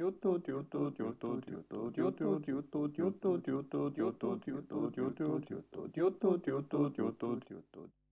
[0.00, 8.09] よとよとよとよとよとよとよとよとよとよとよとよとよとよとよとよとよととよととよととよととよととよととよとと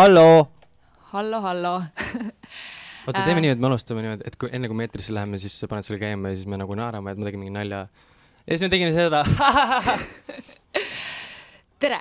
[0.00, 0.48] hallo.
[1.12, 1.82] hallo, hallo.
[3.06, 5.58] oota, teeme nii, et me alustame niimoodi, et kui enne kui me eetrisse läheme, siis
[5.60, 7.82] sa paned selle käima ja siis me nagu naerame, et ma tegin mingi nalja.
[8.46, 9.20] ja siis me tegime seda.
[11.82, 12.00] tere,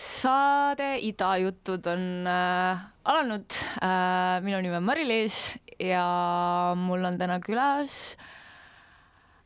[0.00, 4.42] saade Ida jutud on äh, alanud äh,.
[4.42, 5.38] minu nimi on Mari-Liis
[5.82, 6.06] ja
[6.78, 8.16] mul on täna külas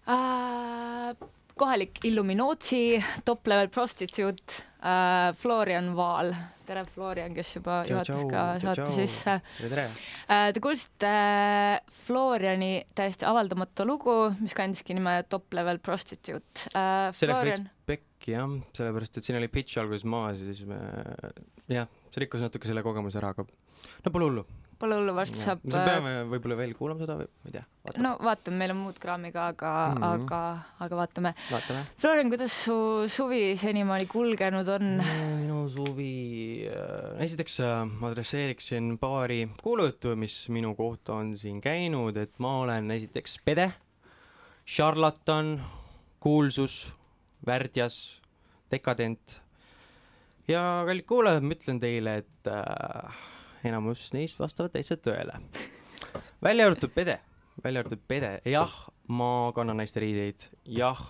[0.09, 1.13] äh,
[1.59, 6.33] kohalik Illuminoti top level prostituut äh, Florian Vaal.
[6.69, 9.39] tere, Florian, kes juba Tšau, juhatas ka saate sisse.
[9.57, 9.87] tere, tere.
[10.29, 16.69] Äh, Te kuulsite äh, Floriani täiesti avaldamatu lugu, mis kandiski nime Top Level Prostitute.
[16.69, 20.69] see läks veits Florian, pekki jah, sellepärast et siin oli pitch alguses maas ja siis
[20.69, 20.79] me,
[21.73, 23.49] jah, see rikkus natuke selle kogemuse ära, aga
[24.05, 24.47] no pole hullu.
[24.79, 25.63] Pole hullu, varsti saab.
[25.67, 27.65] me peame võib-olla veel kuulama seda või ma ei tea,
[28.05, 29.97] no vaatame, meil on muud kraami ka, aga mm.
[30.03, 30.27] -hmm.
[30.27, 30.41] aga,
[30.87, 31.33] aga vaatame.
[31.39, 31.83] no,, vaatame.
[32.03, 32.77] Florian, kuidas su
[33.13, 34.95] suvi senimaani kulgenud on?
[35.43, 36.13] minu suvi
[36.71, 42.59] äh,, esiteks äh, ma adresseeriksin paari kuulujuttu, mis minu kohta on siin käinud, et ma
[42.63, 43.73] olen esiteks pede,
[44.69, 45.59] šarlatan,
[46.21, 46.95] kuulsus,
[47.47, 48.21] värdjas,
[48.71, 49.41] dekadent
[50.49, 53.19] ja kallid kuulajad, ma ütlen teile, et äh,
[53.69, 55.41] enamus neist vastavad täitsa tõele.
[56.43, 57.19] välja arvatud pede,
[57.65, 58.75] välja arvatud pede, jah,
[59.09, 61.03] ma kannan naiste riideid, jah,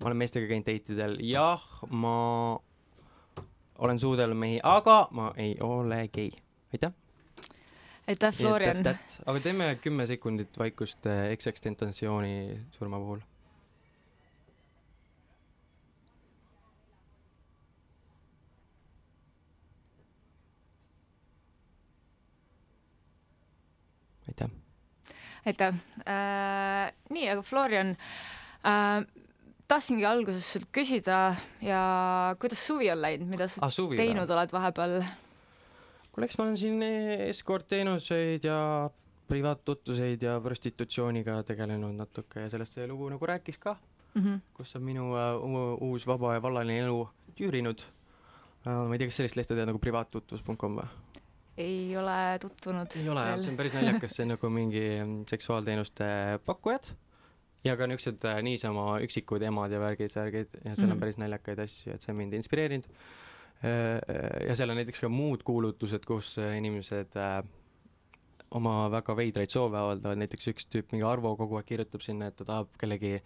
[0.00, 2.16] ma olen meestega käinud date idel, jah, ma
[3.78, 6.30] olen suudelnud mehi, aga ma ei ole gei.
[6.72, 6.92] aitäh.
[8.08, 8.76] aitäh, Florian.
[9.26, 13.20] aga teeme kümme sekundit vaikust äh, ekseks-tentatsiooni surma puhul.
[24.28, 24.50] aitäh.
[25.46, 25.74] Aitäh
[26.04, 26.92] äh,.
[27.10, 27.94] nii, aga Florian
[28.66, 29.06] äh,,
[29.68, 31.80] tahtsingi alguses sult küsida ja
[32.40, 35.02] kuidas suvi on läinud, mida sa ah suvi teinud oled vahepeal?
[36.12, 36.82] kuule, eks ma olen siin
[37.28, 38.58] eskortteenuseid ja
[39.28, 43.76] privaattutvuseid ja prostitutsiooniga tegelenud natuke ja sellest see lugu nagu rääkis ka,
[44.14, 44.22] mm.
[44.22, 44.40] -hmm.
[44.54, 47.84] kus on minu uh, uus vaba ja vallaline elu tüürinud
[48.66, 48.88] uh,.
[48.88, 50.88] ma ei tea, kas sellist lehte tead nagu privaattutvus.com või?
[51.58, 54.86] Ei ole tutvunud ei ole, see on päris naljakas, see on nagu mingi
[55.30, 56.08] seksuaalteenuste
[56.46, 56.92] pakkujad
[57.66, 60.84] ja ka niisugused äh, niisama üksikud emad ja värgid, särgid ja seal mm.
[60.84, 60.96] Mhm.
[60.96, 62.90] on päris naljakaid asju, et see on mind inspireerinud.
[63.58, 67.40] ja seal on näiteks ka muud kuulutused, kus äh, inimesed äh,
[68.54, 72.38] oma väga veidraid soove avaldavad, näiteks üks tüüp, mingi Arvo kogu aeg kirjutab sinna, et
[72.38, 73.18] ta tahab kellegi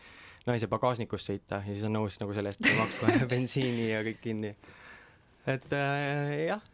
[0.48, 4.54] naise pagasnikust sõita ja siis on nõus nagu selle eest maksma bensiini ja kõik kinni.
[5.46, 6.64] et äh, jah,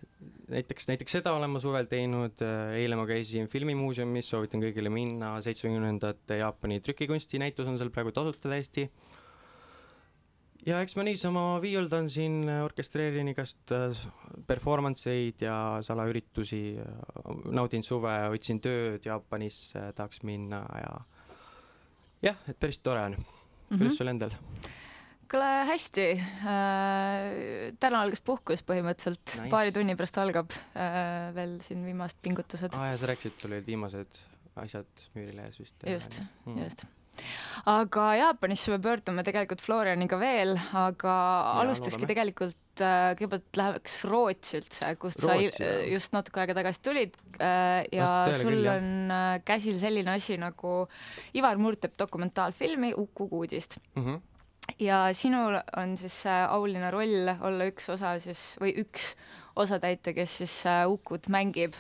[0.49, 2.41] näiteks, näiteks seda olen ma suvel teinud,
[2.79, 8.51] eile ma käisin filmimuuseumis, soovitan kõigile minna, seitsmekümnendate Jaapani trükikunsti näitus on seal praegu tasuta
[8.51, 8.89] täiesti.
[10.67, 13.95] ja eks ma niisama viiuldan siin, orkestreerin igast äh,
[14.47, 16.63] performance eid ja salaüritusi,
[17.55, 20.93] naudin suve, otsin tööd Jaapanisse, tahaks minna ja
[22.23, 23.17] jah, et päris tore on.
[23.69, 23.97] kuidas Mhm.
[23.97, 24.31] sul endal?
[25.31, 29.51] Kuule hästi äh,, täna algas puhkus põhimõtteliselt Nice.
[29.53, 33.67] paari tunni pärast algab äh, veel siin viimased pingutused aa ja sa rääkisid, sul olid
[33.69, 34.23] viimased
[34.59, 35.77] asjad müürilehes vist.
[35.87, 36.17] Just,
[36.47, 36.63] mm.
[36.65, 36.85] just.
[37.71, 41.15] aga Jaapanisse me pöördume tegelikult Florianiga veel, aga
[41.61, 42.11] alustakski loodame.
[42.15, 45.85] tegelikult äh, kõigepealt läheks Rootsi üldse, kust sa Rootsi, il- jah.
[45.97, 50.39] just natuke aega tagasi tulid äh, ja tõele sul küll, on äh, käsil selline asi
[50.41, 50.75] nagu
[51.39, 54.21] Ivar Murd teeb dokumentaalfilmi Uku kuudist Mm -hmm.
[54.79, 59.13] Ja sinul on siis see auline roll olla üks osa siis või üks
[59.59, 61.77] osatäitja, kes siis äh, Ukut mängib,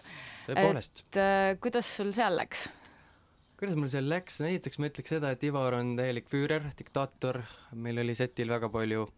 [0.49, 1.05] tõepoolest.
[1.05, 2.67] et äh, kuidas sul seal läks?
[3.59, 7.41] kuidas mul seal läks, esiteks ma ütleks seda, et Ivar on täielik füürer, diktaator,
[7.75, 9.09] meil oli setil väga palju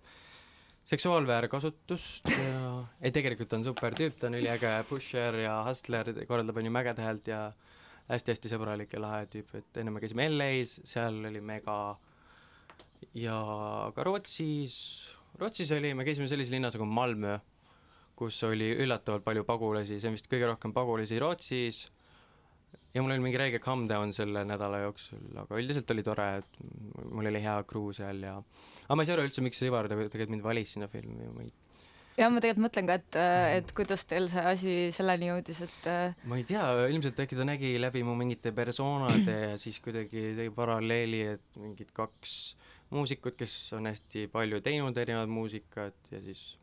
[0.90, 2.60] seksuaalväärkasutust ja
[3.04, 7.28] ei, tegelikult on super tüüp, ta on üliäge pusher ja hustler, korraldab onju Mägede häält
[7.30, 7.42] ja
[8.10, 11.76] hästi-hästi sõbralik ja lahe tüüp, et enne me käisime LA-s, seal oli mega
[13.16, 13.36] ja
[13.94, 14.74] ka Rootsis,
[15.40, 17.38] Rootsis oli, me käisime sellises linnas nagu Malmö,
[18.18, 21.86] kus oli üllatavalt palju pagulasi, see on vist kõige rohkem pagulasi Rootsis.
[22.94, 26.56] Ja mul oli mingi räige calm down selle nädala jooksul, aga üldiselt oli tore, et
[27.06, 30.32] mul oli hea crew seal ja aga ma ei saa aru üldse, miks Ivar tegelikult
[30.34, 31.52] mind valis sinna filmi, ma ei,
[32.18, 33.18] ja ma tegelikult mõtlen ka, et,
[33.60, 37.46] et kuidas teil see asi selleni jõudis, et äh, ma ei tea, ilmselt äkki ta
[37.46, 42.34] nägi läbi mu mingite persoonade ja siis kuidagi tegi paralleeli, et mingid kaks
[42.90, 46.58] muusikut, kes on hästi palju teinud erinevat muusikat ja siis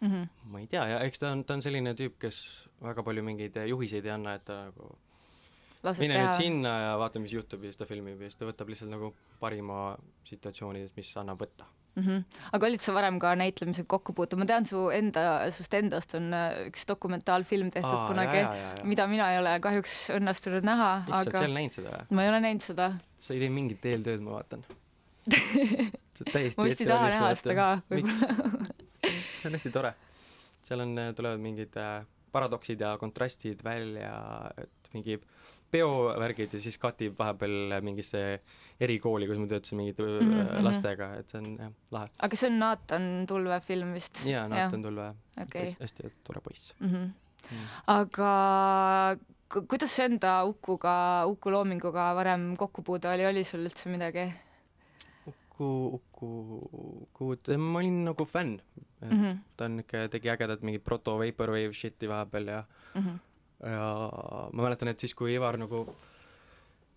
[0.00, 0.28] mm -hmm.
[0.52, 3.56] ma ei tea ja eks ta on, ta on selline tüüp, kes väga palju mingeid
[3.68, 4.96] juhiseid ei anna, et ta nagu
[5.86, 6.42] laseb mine teha nüüd.
[6.42, 9.14] sinna ja vaata, mis juhtub ja siis ta filmib ja siis ta võtab lihtsalt nagu
[9.40, 9.96] parima
[10.28, 11.68] situatsioonidest, mis annab võtta.
[11.96, 12.40] Mm -hmm.
[12.52, 16.32] aga olid sa varem ka näitlemisega kokku puutunud, ma tean su enda, sust endast on
[16.34, 18.42] äh, üks dokumentaalfilm tehtud Aa, kunagi,
[18.84, 22.16] mida mina ei ole kahjuks õnnestunud näha, issand, sa aga ei ole näinud seda või?
[22.18, 22.90] ma ei ole näinud seda.
[23.18, 24.66] sa ei tee mingit eeltööd, ma vaatan.
[26.56, 28.28] ma vist ei taha näha seda ka võib-olla.
[29.40, 29.94] see on hästi tore.
[30.66, 34.14] seal on, tulevad mingid äh, paradoksid ja kontrastid välja,
[34.58, 35.18] et mingi
[35.70, 38.20] peovärgid ja siis katib vahepeal mingisse
[38.80, 40.62] erikooli, kus ma töötasin mingite mm -hmm.
[40.64, 42.08] lastega, et see on jah, lahe.
[42.22, 44.24] aga see on Naatan Tulve film vist?
[44.26, 45.08] jaa, Naatan Tulve,
[45.42, 45.76] okei.
[45.80, 46.96] hästi tore poiss Mhm.
[47.50, 47.66] mm..
[47.86, 48.30] aga
[49.52, 54.32] ku- kuidas enda Ukuga, Uku loominguga varem kokkupuude oli, oli sul üldse midagi
[55.56, 56.28] Uku, Uku,
[57.02, 58.60] Uku, ma olin nagu fänn,
[59.02, 59.22] et mm?
[59.22, 59.38] -hmm.
[59.56, 62.64] ta on niuke, tegi ägedat mingit proto vaporwave shit'i vahepeal ja
[62.94, 63.18] Mm -hmm.
[63.70, 64.10] ja
[64.52, 65.94] ma mäletan, et siis, kui Ivar nagu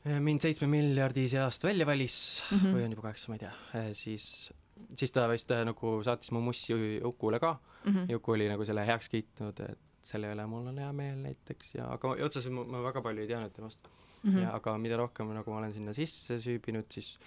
[0.05, 2.57] eh, mind seitsme miljardi seast välja valis mm.
[2.57, 2.75] -hmm.
[2.75, 4.53] või on juba kaheksa, ma ei tea, siis,
[4.95, 8.09] siis ta vist eh, nagu saatis mu mussi Ukule ka Mm -hmm.
[8.09, 11.75] ja Uku oli nagu selle heaks kiitnud, et selle üle mul on hea meel näiteks
[11.75, 13.79] ja aga otseselt ma, ma väga palju ei teadnud temast
[14.23, 14.31] mm.
[14.31, 14.39] -hmm.
[14.43, 17.19] ja aga mida rohkem nagu ma olen sinna sisse süübinud, siis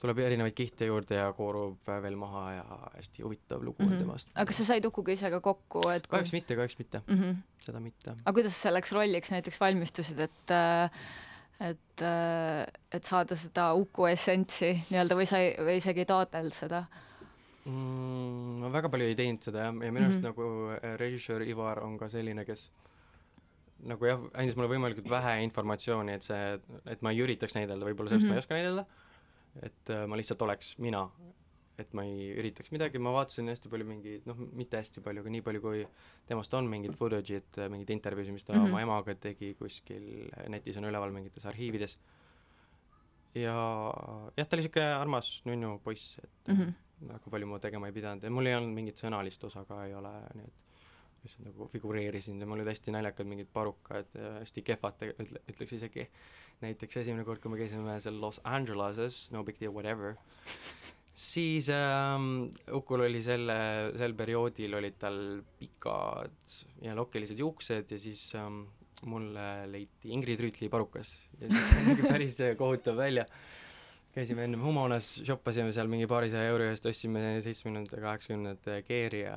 [0.00, 2.64] tuleb erinevaid kihte juurde ja koorub veel maha ja
[2.96, 3.92] hästi huvitav lugu mm -hmm.
[3.92, 4.28] on temast.
[4.28, 4.38] Mhm.
[4.40, 7.14] aga kas sa said Ukuga ise ka kokku, et kahjuks mitte, kahjuks mitte, mm.
[7.22, 7.36] -hmm.
[7.64, 8.10] seda mitte.
[8.10, 10.90] aga kuidas selleks rolliks näiteks valmistusid, et äh,
[11.60, 12.02] et,
[12.92, 16.84] et saada seda Uku essentsi nii-öelda või sa ei, või isegi ei taotlenud seda
[17.64, 18.60] mm,?
[18.60, 20.26] ma väga palju ei teinud seda jah, ja minu arust Mhm.
[20.26, 20.76] mm -hmm.
[20.76, 22.70] nagu äh, režissöör Ivar on ka selline, kes
[23.84, 28.08] nagu jah, andis mulle võimalikult vähe informatsiooni, et see, et ma ei üritaks näidelda, võib-olla
[28.08, 28.28] sellest mm -hmm.
[28.28, 28.36] ma Mhm.
[28.36, 28.86] ei oska näidelda,
[29.62, 31.06] et äh, ma lihtsalt oleks mina,
[31.78, 35.32] et ma ei üritaks midagi, ma vaatasin hästi palju mingeid, noh, mitte hästi palju, aga
[35.32, 35.82] nii palju, kui
[36.28, 38.60] temast on mingit footage'it, mingeid intervjuusid, mis ta mm.
[38.60, 38.72] -hmm.
[38.72, 41.98] oma emaga tegi kuskil, netis on üleval mingites arhiivides,
[43.36, 43.56] ja
[44.36, 46.56] jah, ta oli niisugune armas nunnu poiss, et mm?
[46.56, 46.72] -hmm.
[47.12, 49.94] väga palju ma tegema ei pidanud ja mul ei olnud mingit sõnalist osa ka ei
[49.94, 50.65] ole, nii et
[51.26, 56.08] lihtsalt nagu figureerisin ja mul olid hästi naljakad mingid parukad, hästi kehvad, ütle, ütleks isegi.
[56.62, 60.14] näiteks esimene kord, kui me käisime seal Los Angeleses, no big deal whatever,
[61.12, 63.58] siis ähm, Ukul oli selle,
[64.00, 65.20] sel perioodil olid tal
[65.58, 68.64] pikad ja lokilised juuksed ja siis ähm,
[69.04, 73.26] mulle leiti Ingrid Rüütli parukas ja siis nägi päris kohutav välja
[74.16, 79.36] käisime ennem Humonas, shoppasime seal mingi paarisaja euro eest, ostsime seitsmekümnendate, kaheksakümnendate geari ja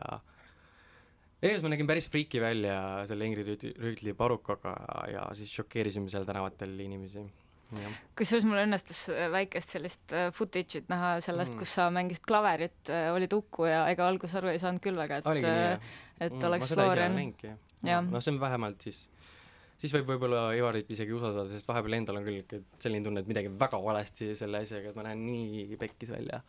[1.46, 4.74] ees ma nägin päris friiki välja selle Ingrid Rüütli- parukaga
[5.12, 7.24] ja siis šokeerisime seal tänavatel inimesi.
[8.18, 11.56] kusjuures mul õnnestus äh, väikest sellist äh, footage'it näha sellest Mm.
[11.56, 15.22] mm., kus sa mängisid klaverit, olid Uku ja ega alguses aru ei saanud küll väga,
[15.22, 15.94] et oligi nii äh,
[16.26, 17.16] et oleks ise ei Florian.
[18.10, 19.04] noh, see on vähemalt siis,
[19.78, 23.54] siis võib võib-olla Ivarit isegi usaldada, sest vahepeal endal on küll selline tunne, et midagi
[23.54, 26.42] väga valesti selle asjaga, et ma näen nii pekkis välja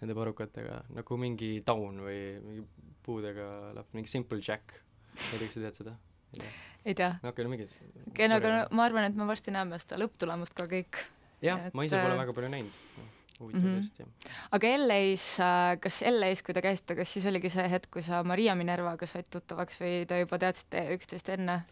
[0.00, 2.64] nende parukatega, nagu mingi taun või mingi
[3.04, 3.46] puudega
[3.76, 4.80] laps, mingi Simple Jack.
[5.14, 5.96] ma ei tea, kas sa tead seda?
[6.84, 7.10] ei tea.
[7.22, 7.68] no okei, no mingi
[8.10, 11.02] okei, no aga no, ma arvan, et me varsti näeme seda lõpptulemust ka kõik.
[11.44, 12.80] jah, ma ise et, pole äh, väga palju näinud.
[13.38, 13.76] huvitav mhm.
[13.78, 14.38] tõesti, jah.
[14.58, 15.28] aga LA-s,
[15.84, 19.30] kas LA-s, kui te käisite, kas siis oligi see hetk, kui sa Maria Minervaga said
[19.30, 21.62] tuttavaks või te juba teadsite üksteist enne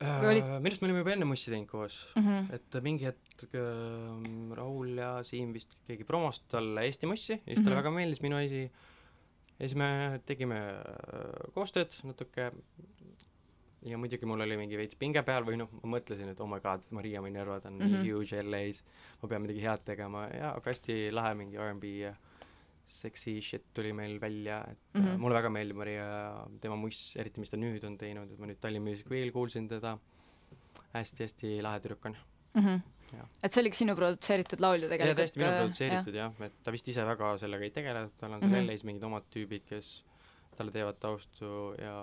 [0.00, 2.22] olid- minu arust me olime juba enne Mussi teinud koos, mm?
[2.26, 2.54] -hmm.
[2.54, 7.62] et mingi hetk äh, Raul ja Siim vist keegi promos talle Eesti Mussi ja siis
[7.64, 7.82] talle Mhm.
[7.84, 8.70] väga meeldis minu asi ja
[9.68, 12.50] siis me tegime äh, koostööd natuke
[13.86, 16.58] ja muidugi mul oli mingi veits pinge peal või noh, ma mõtlesin, et oh my
[16.60, 17.80] god, Maria Minervad on mm.
[17.86, 18.02] -hmm.
[18.02, 18.82] nii huge LA-s,
[19.22, 22.14] ma pean midagi head tegema ja aga hästi lahe mingi R&B ja
[22.86, 25.04] sexy shit tuli meil välja, et mm.
[25.04, 25.18] -hmm.
[25.18, 26.06] mulle väga meeldib Maria
[26.60, 29.68] tema muss, eriti mis ta nüüd on teinud, et ma nüüd Tallinn Music Weekil kuulsin
[29.68, 32.16] teda hästi,, hästi-hästi lahe tüdruk on.
[32.54, 32.80] Mm -hmm.
[33.42, 35.16] Et see oligi sinu produtseeritud laul ju ja tegelikult?
[35.16, 38.40] täiesti minu produtseeritud jah ja,, et ta vist ise väga sellega ei tegele, tal on
[38.40, 38.70] seal mm -hmm.
[38.70, 40.04] LA-s mingid omad tüübid, kes
[40.56, 41.96] talle teevad taustu ja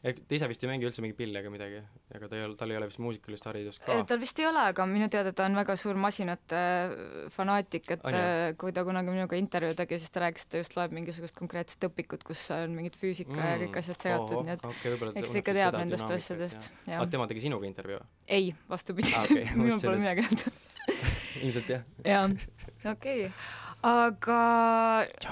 [0.00, 1.80] ta ise vist ei mängi üldse mingeid pille ega midagi,
[2.16, 3.98] ega ta ei ole, tal ei ole vist muusikalist haridust ka.
[4.08, 6.94] tal vist ei ole, aga minu teada ta on väga suur masinate äh,
[7.34, 10.62] fanaatik, et On, äh, kui ta kunagi minuga intervjuu tegi, siis ta rääkis, et ta
[10.62, 13.50] just loeb mingisugust konkreetset õpikut, kus on mingid füüsika mm.
[13.52, 17.10] ja kõik asjad seotud, nii et okay, eks ta ikka teab nendest asjadest, jah aa,
[17.12, 20.56] tema tegi sinuga intervjuu ei, vastupidi Aa, okei, minul pole midagi öelda.
[21.44, 21.84] ilmselt jah.
[22.04, 22.30] jah,
[22.88, 23.68] okei okay..
[23.86, 24.38] Aga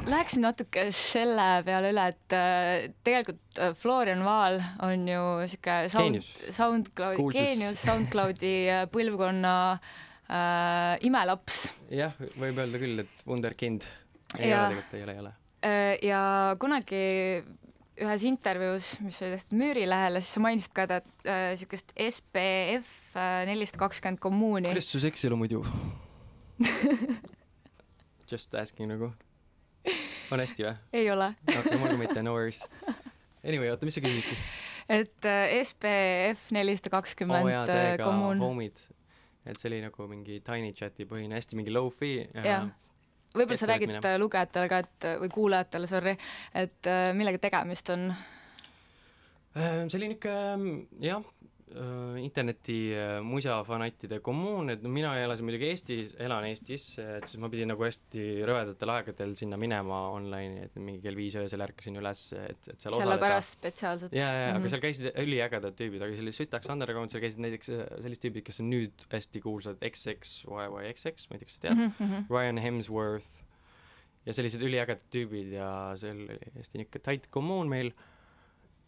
[0.09, 6.89] läheksin natuke selle peale üle, et äh, tegelikult äh, Florian Vaal on ju sihuke sound
[6.97, 7.37] Kuulsus.
[7.37, 13.85] geenius, SoundCloudi äh, põlvkonna äh, imelaps jah, võib öelda küll, et wunderkind.
[14.39, 15.35] ei Ja- ole tegelikult, ei ole, ei ole.
[16.09, 16.21] Ja
[16.63, 16.99] kunagi
[17.99, 23.17] ühes intervjuus, mis oli tehtud Müürilehele, siis sa mainisid ka ta äh, siukest SPF
[23.49, 24.71] nelisada kakskümmend kommuuni.
[24.71, 25.65] kuidas su sekselu muidu?
[28.31, 29.13] Just asking nagu.
[30.31, 30.75] on hästi või?
[31.01, 32.61] ei ole, okei, mul mitte, no worries.
[33.45, 34.37] Anyway, oota, mis sa küsisidki?
[34.89, 38.41] et äh, SPF nelisada kakskümmend täiega kommuun.
[38.41, 38.85] homid.
[39.47, 42.69] et see oli nagu mingi Tiny Chati põhine, hästi mingi low-fi ja, Jah.
[43.37, 46.17] võib-olla sa räägid lugejatele ka, et või kuulajatele, sorry,
[46.57, 48.11] et millega tegemist on?
[49.57, 51.25] Äh, see oli niisugune jah,
[52.19, 57.51] interneti äh, musafanattide kommuun, et no mina elasin muidugi Eestis, elan Eestis, et siis ma
[57.53, 62.23] pidin nagu hästi rõvedatel aegadel sinna minema online'i, et mingi kell viis öösel ärkasin üles,
[62.39, 64.13] et, et seal sellepärast spetsiaalselt.
[64.17, 67.73] jaa, jaa, aga seal käisid üliägedad tüübid, aga see oli sütaks underground, seal käisid näiteks
[67.75, 71.77] äh, sellised tüübid, kes on nüüd hästi kuulsad, XXYYXX, ma ei tea, kas sa tead?
[71.77, 72.25] Mm, Mhm, -hmm.
[72.31, 73.43] Ryan Hemsworth.
[74.27, 77.93] Ja sellised üliägedad tüübid ja see oli hästi niisugune tight kommuun meil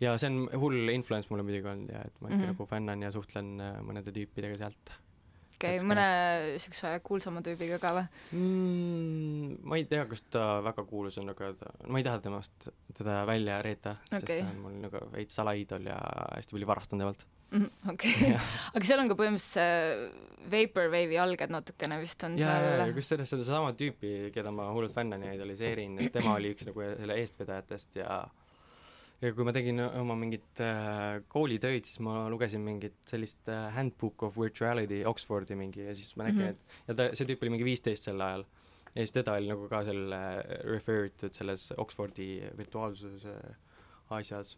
[0.00, 2.50] ja see on hull influence mulle muidugi olnud ja et ma ikka mm Mhm.
[2.50, 2.56] -hmm.
[2.58, 4.92] nagu fännan ja suhtlen äh, mõnede tüüpidega sealt
[5.60, 6.04] okei, That's mõne
[6.58, 8.06] siukse kuulsama tüübiga ka või?
[8.32, 9.58] mm,.
[9.68, 13.20] ma ei tea, kas ta väga kuulus on, aga ta, ma ei taha temast teda
[13.28, 14.40] välja reeta Okei.
[14.40, 15.98] sest ta on mul nagu veits salaiidol ja
[16.36, 17.26] hästi palju varastan temalt.
[17.92, 18.32] okei,
[18.74, 22.94] aga seal on ka põhimõtteliselt see Vaporwave'i alged natukene vist on ja, ja, ja seal.
[22.96, 27.18] kusjuures sedasama tüüpi, keda ma hullult fännan ja idoliseerin, et tema oli üks nagu selle
[27.20, 28.22] eestvedajatest ja
[29.20, 34.22] ja kui ma tegin oma mingit äh, koolitöid, siis ma lugesin mingit sellist äh, Handbook
[34.22, 36.48] of Virtuality Oxfordi mingi ja siis ma nägin Mhm.
[36.48, 36.80] mm, -hmm.
[36.80, 38.44] et ja ta, see tüüp oli mingi viisteist sel ajal
[38.94, 43.34] ja siis teda oli nagu ka seal äh, referred to selles Oxfordi virtuaalsuse
[44.10, 44.56] asjas.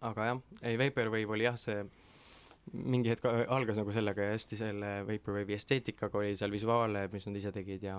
[0.00, 1.84] aga jah, ei Vaporwave oli jah, see
[2.72, 7.26] mingi hetk a- algas nagu sellega ja hästi selle Vaporwave'i esteetikaga oli seal visuaale, mis
[7.26, 7.96] nad ise tegid ja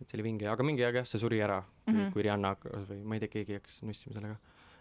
[0.00, 2.00] et see oli vinge, aga mingi aeg jah, see suri ära mm, Mhm.
[2.00, 2.12] -hmm.
[2.12, 4.36] kui Rihanna hakkas või ma ei tea, keegi hakkas nussima sellega.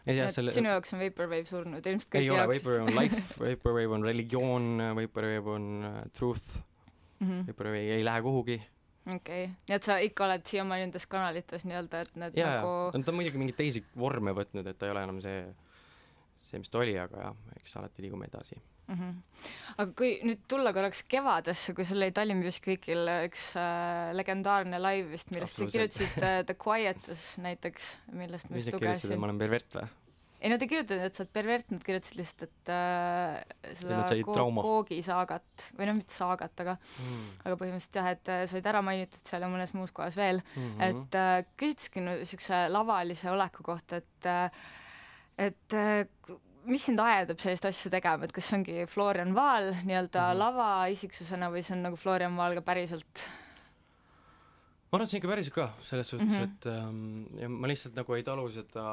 [0.06, 3.96] jah, selle sinu jaoks on Vaporwave surnud, ilmselt kõik ei ole, Vaporwave on life, Vaporwave
[3.98, 4.70] on religioon,
[5.00, 6.60] Vaporwave on uh, truth,
[7.24, 7.46] Mhm.
[7.48, 8.58] Vaporwave ei lähe kuhugi.
[9.16, 13.00] okei, nii et sa ikka oled siiamaani nendes kanalites nii-öelda, et need ja, nagu ja,
[13.04, 15.42] ta on muidugi mingeid teisi vorme võtnud, et ta ei ole enam see,
[16.50, 18.60] see, mis ta oli, aga jah, eks alati liigume edasi.
[18.88, 19.00] mm.
[19.00, 19.48] -hmm.
[19.78, 24.80] aga kui nüüd tulla korraks kevadesse, kui sul oli Tallinn Music Weekil üks äh, legendaarne
[24.82, 29.30] live vist, millest sa kirjutasid äh, The Quietus näiteks, millest ma just lugesin ma.
[29.30, 29.92] olen pervert või?
[30.44, 34.28] ei nad ei kirjutanud, et sa oled pervert, nad kirjutasid lihtsalt, et äh, seda said
[34.28, 34.66] trauma.
[34.66, 37.30] Koogi saagat või noh, mitte saagat, aga mm..
[37.46, 40.44] aga põhimõtteliselt jah, et äh, sa olid ära mainitud seal ja mõnes muus kohas veel
[40.44, 40.84] Mm -hmm.
[40.90, 44.64] et äh, küsitaski niisuguse lavalise oleku kohta, et äh,
[45.38, 46.06] et äh,
[46.70, 50.34] mis sind ajendab sellist asju tegema, et kas see ongi Florian Vaal nii-öelda mm.
[50.34, 50.42] -hmm.
[50.44, 53.28] lavaisiksusena või see on nagu Florian Vaal ka päriselt
[54.94, 56.36] ma arvan, et see on ikka päriselt ka, selles suhtes mm.
[56.36, 56.44] -hmm.
[56.44, 58.84] et ähm, ja ma lihtsalt nagu ei talu seda,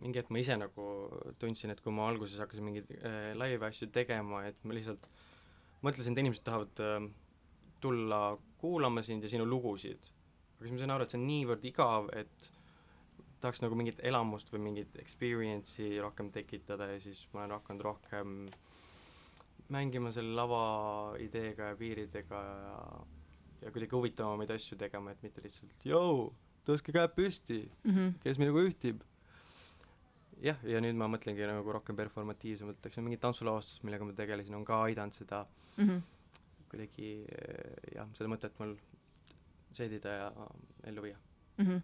[0.00, 0.86] mingi hetk ma ise nagu
[1.38, 5.04] tundsin, et kui ma alguses hakkasin mingeid äh, live asju tegema, et ma lihtsalt
[5.82, 7.10] mõtlesin, et inimesed tahavad äh,
[7.80, 10.00] tulla kuulama sind ja sinu lugusid.
[10.56, 12.50] aga siis ma sain aru, et see on niivõrd igav, et
[13.42, 18.36] tahaks nagu mingit elamust või mingit experience'i rohkem tekitada ja siis ma olen hakanud rohkem
[19.72, 20.62] mängima selle lava
[21.22, 22.76] ideega ja piiridega ja
[23.62, 26.32] ja kuidagi huvitavamaid asju tegema, et mitte lihtsalt jõu,
[26.66, 27.92] tõstke käed püsti, mm?
[27.94, 28.14] -hmm.
[28.24, 29.04] kes minuga ühtib.
[30.42, 34.64] jah, ja nüüd ma mõtlengi nagu rohkem performatiivsemalt, eks mingid tansulavastused, millega ma tegelesin, on
[34.64, 35.46] ka aidanud seda
[35.76, 36.00] Mm -hmm.
[36.70, 38.74] kuidagi eh, jah, seda mõtet mul
[39.72, 40.32] seedida ja
[40.84, 41.16] ellu viia.
[41.56, 41.64] mm.
[41.66, 41.80] -hmm.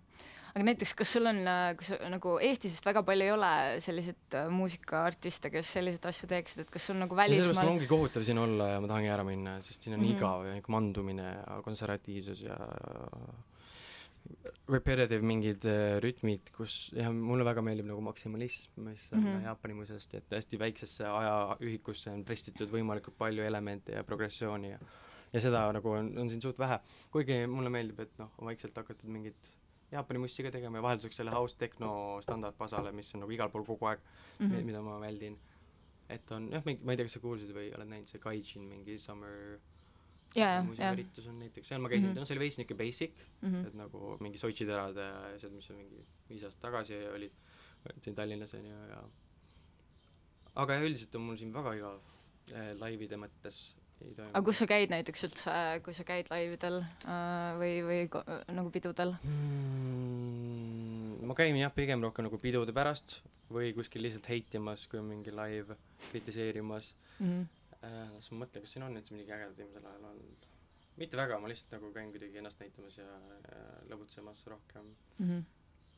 [0.59, 1.39] Aga näiteks, kas sul on,
[1.79, 3.51] kas nagu Eestis vist väga palju ei ole
[3.85, 7.91] selliseid äh, muusikaartiste, kes selliseid asju teeksid, et kas sul nagu sellepärast mul välismaal ongi
[7.91, 10.09] kohutav siin olla ja ma tahangi ära minna, sest siin on mm.
[10.09, 10.19] -hmm.
[10.19, 12.59] igav ja niisugune mandumine ja konservatiivsus ja
[14.69, 19.27] repetitive mingid äh, rütmid, kus jah, mulle väga meeldib nagu maksimalism, mis on mm.
[19.27, 19.45] -hmm.
[19.47, 24.81] Jaapani muusest, et hästi väiksesse ajaühikusse on pressitud võimalikult palju elemente ja progressiooni ja
[25.33, 26.79] ja seda nagu on, on siin suht vähe,
[27.13, 29.51] kuigi mulle meeldib, et noh, on vaikselt hakatud mingit
[29.93, 31.91] Jaapani mussi ka tegema ja vahelduseks selle house techno
[32.25, 34.65] standardpasale, mis on nagu igal pool kogu aeg mm, mm -hmm.
[34.65, 35.39] mida ma väldin.
[36.09, 38.69] et on jah, mingi, ma ei tea, kas sa kuulsid või oled näinud see Gaijin
[38.69, 39.59] mingi Summer
[40.37, 42.13] ja muusikaüritus on näiteks, seal ma käisin mm.
[42.13, 42.19] -hmm.
[42.19, 43.49] no see oli veits niisugune basic mm.
[43.49, 43.67] -hmm.
[43.67, 47.33] et nagu mingi Sotši terad ja asjad, mis on mingi viis aastat tagasi olid,
[47.87, 49.03] olid siin Tallinnas on ju ja
[50.55, 52.01] aga jah, üldiselt on mul siin väga igav
[52.53, 53.75] äh, laivide mõttes.
[54.33, 58.01] Aga kus sa käid näiteks üldse, kui sa käid laividel äh, või, või
[58.55, 60.29] nagu pidudel mm,
[61.29, 63.19] ma käin jah, pigem rohkem nagu pidude pärast
[63.53, 65.77] või kuskil lihtsalt heitimas, kui on mingi live,
[66.11, 67.27] kritiseerimas mm?
[67.27, 67.45] -hmm.
[67.83, 68.15] äh,.
[68.19, 70.49] siis ma mõtlen, kas siin on üldse midagi ägedat viimasel ajal olnud.
[70.97, 73.07] mitte väga, ma lihtsalt nagu käin kuidagi ennast näitamas ja
[73.91, 74.95] lõbutsemas rohkem.
[75.19, 75.45] Mm -hmm.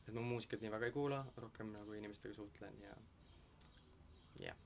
[0.07, 2.95] et ma muusikat nii väga ei kuula, rohkem nagu inimestega suhtlen ja
[4.39, 4.57] jah.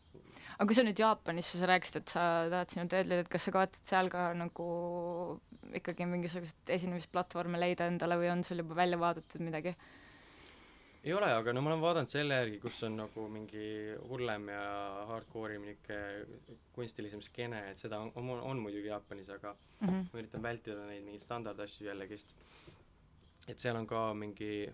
[0.56, 3.48] Aga kui sa nüüd Jaapanisse, sa rääkisid, et sa tahad sinna tööd leida, et kas
[3.48, 4.70] sa kavatsed seal ka nagu
[5.76, 9.76] ikkagi mingisuguseid esinemisplatvorme leida endale või on sul juba välja vaadatud midagi
[11.06, 13.66] ei ole, aga no ma olen vaadanud selle järgi, kus on nagu mingi
[14.10, 14.64] hullem ja
[15.12, 19.88] hardcore'im niisugune kunstilisem skeene, et seda on, on, on muidugi Jaapanis, aga mm?
[19.88, 20.08] -hmm.
[20.10, 22.34] ma üritan vältida neid mingeid standardasju jällegist.
[23.48, 24.74] et seal on ka mingi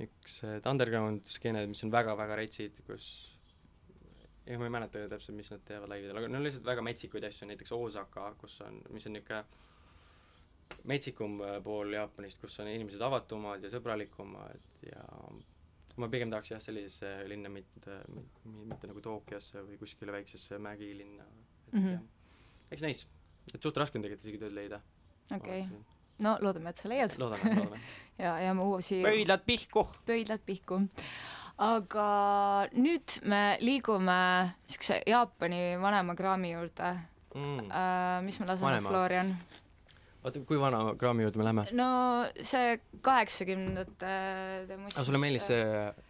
[0.00, 3.06] niisugused underground skeened, mis on väga-väga retsid, kus
[4.46, 7.48] jah, ma ei mäleta täpselt, mis nad teevad laividel, aga no lihtsalt väga metsikuid asju,
[7.50, 9.44] näiteks Osaka, kus on, mis on niisugune
[10.84, 15.04] metsikum äh, pool Jaapanist, kus on inimesed avatumad ja sõbralikumad ja
[16.00, 18.00] ma pigem tahaks jah, sellisesse linna, mitte,
[18.46, 21.80] mitte nagu Tokyosse või kuskile väiksesse mägilinna, et mm.
[21.80, 21.96] -hmm.
[21.96, 23.06] jah, eks näis,
[23.52, 24.80] et suht raske on tegelikult isegi tööd leida.
[25.34, 25.82] okei okay.,
[26.24, 27.82] no loodame, et sa leiad loodame, loodame.
[28.24, 29.86] ja, ja ma uusi pöidlad pihku.
[30.06, 30.80] pöidlad pihku.
[31.60, 32.08] Aga
[32.72, 34.20] nüüd me liigume
[34.64, 36.96] niisuguse Jaapani vanema kraami juurde
[37.34, 37.70] Mm.
[37.70, 38.22] äh,.
[38.26, 38.88] mis me laseme, Vanema.
[38.90, 39.28] Florian?
[40.24, 41.64] oota, kui vana kraami juurde me läheme?
[41.78, 41.86] no
[42.42, 44.14] see kaheksakümnendate
[44.66, 44.88] teema.
[44.90, 45.46] aga sulle meeldis?
[45.46, 45.60] see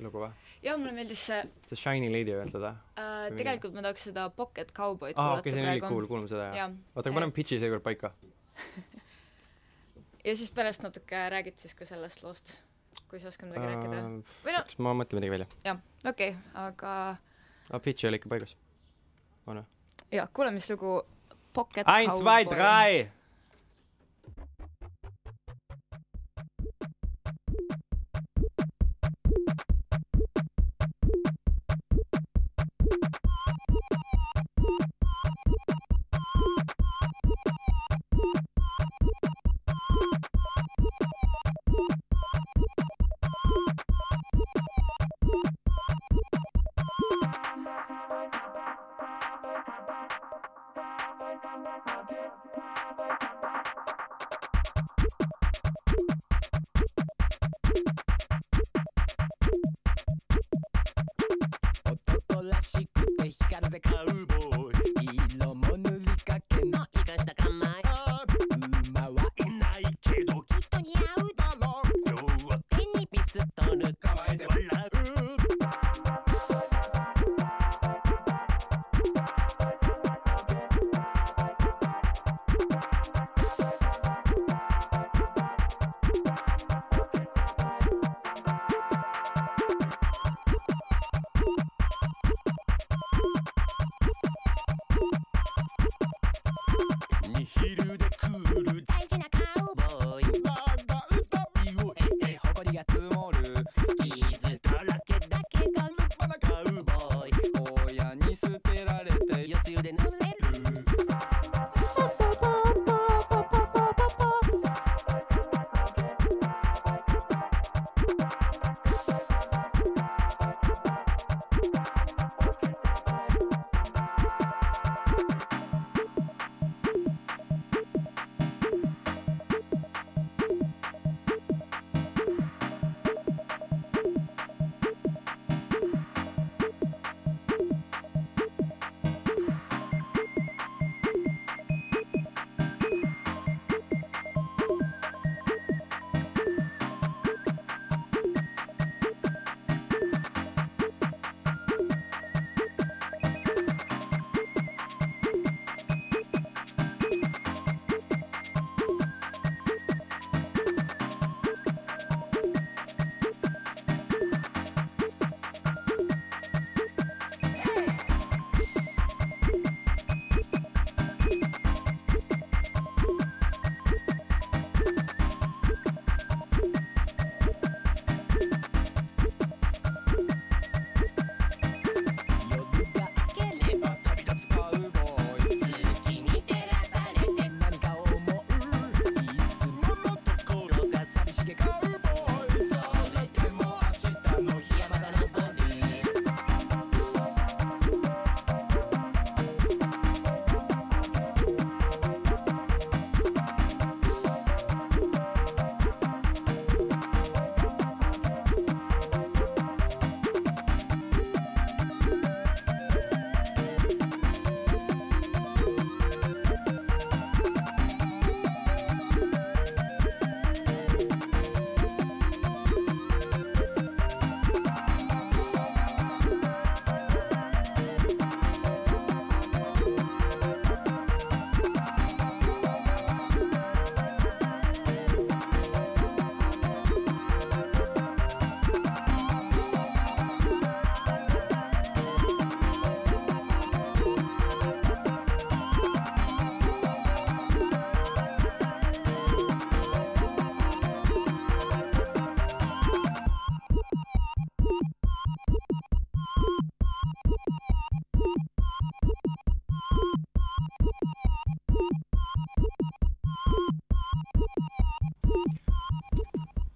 [0.01, 0.31] lugu või?
[0.65, 2.73] jah, mulle meeldis see see Shiny Lady või?
[2.97, 6.57] äh,, tegelikult ma tahaks seda Pocket Cowboy'd aa, okei, see on ülikool, kuulame seda jah.
[6.63, 8.15] jah, oota, aga paneme pitch'i seekord paika.
[10.27, 12.57] ja siis pärast natuke räägid siis ka sellest loost,
[13.11, 14.03] kui sa oskad midagi rääkida.
[14.45, 15.49] või no kas ma mõtlen midagi välja?
[15.67, 16.93] jah, okei okay,, aga
[17.71, 18.57] aa, pitch ei ole ikka paigas.
[19.47, 19.67] on või?
[20.19, 21.01] jah, kuule, mis lugu
[21.53, 23.09] Pocket Eins, zwei, drei.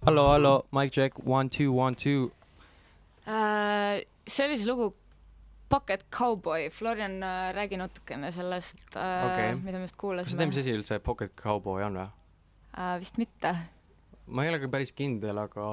[0.05, 2.31] hallo, hallo, mic check, one, two, one, two.
[3.25, 4.93] Äh, see oli see lugu
[5.69, 7.17] Pocket Cowboy, Florian,
[7.53, 9.25] räägi natukene sellest Okei.
[9.25, 10.59] okay., mida me just kas sa tead, mis kuulasime.
[10.61, 12.05] asi üldse Pocket Cowboy on või?
[13.01, 13.55] vist mitte,
[14.27, 15.65] ma ei ole ka päris kindel, aga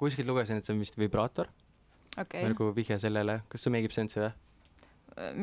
[0.00, 1.50] kuskilt lugesin, et see on vist vibraator
[2.16, 4.32] okay., nagu vihje sellele, kas see make ib sense'i või?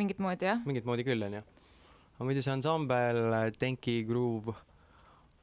[0.02, 0.66] mingit moodi jah.
[0.66, 1.44] mingit moodi küll, onju.
[2.18, 3.22] aga muidu see ansambel
[3.62, 4.58] Denki Groove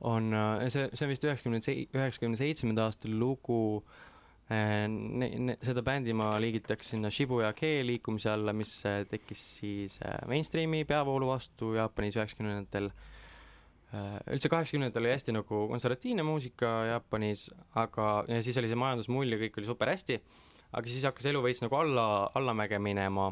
[0.00, 0.30] on,
[0.68, 1.60] see, see on vist üheksakümne
[1.96, 3.82] üheksakümne seitsmenda aasta lugu.
[4.48, 10.22] Ne, seda bändi ma liigitaks sinna Shibuya Kei liikumise alla, mis äh, tekkis siis äh,
[10.30, 12.90] mainstream'i peavoolu vastu Jaapanis üheksakümnendatel.
[14.32, 19.38] üldse kaheksakümnendatel oli hästi nagu konservatiivne muusika Jaapanis, aga, ja siis oli see majandusmull ja
[19.40, 20.18] kõik oli super hästi,
[20.72, 23.30] aga siis hakkas elu veits nagu alla, allamäge minema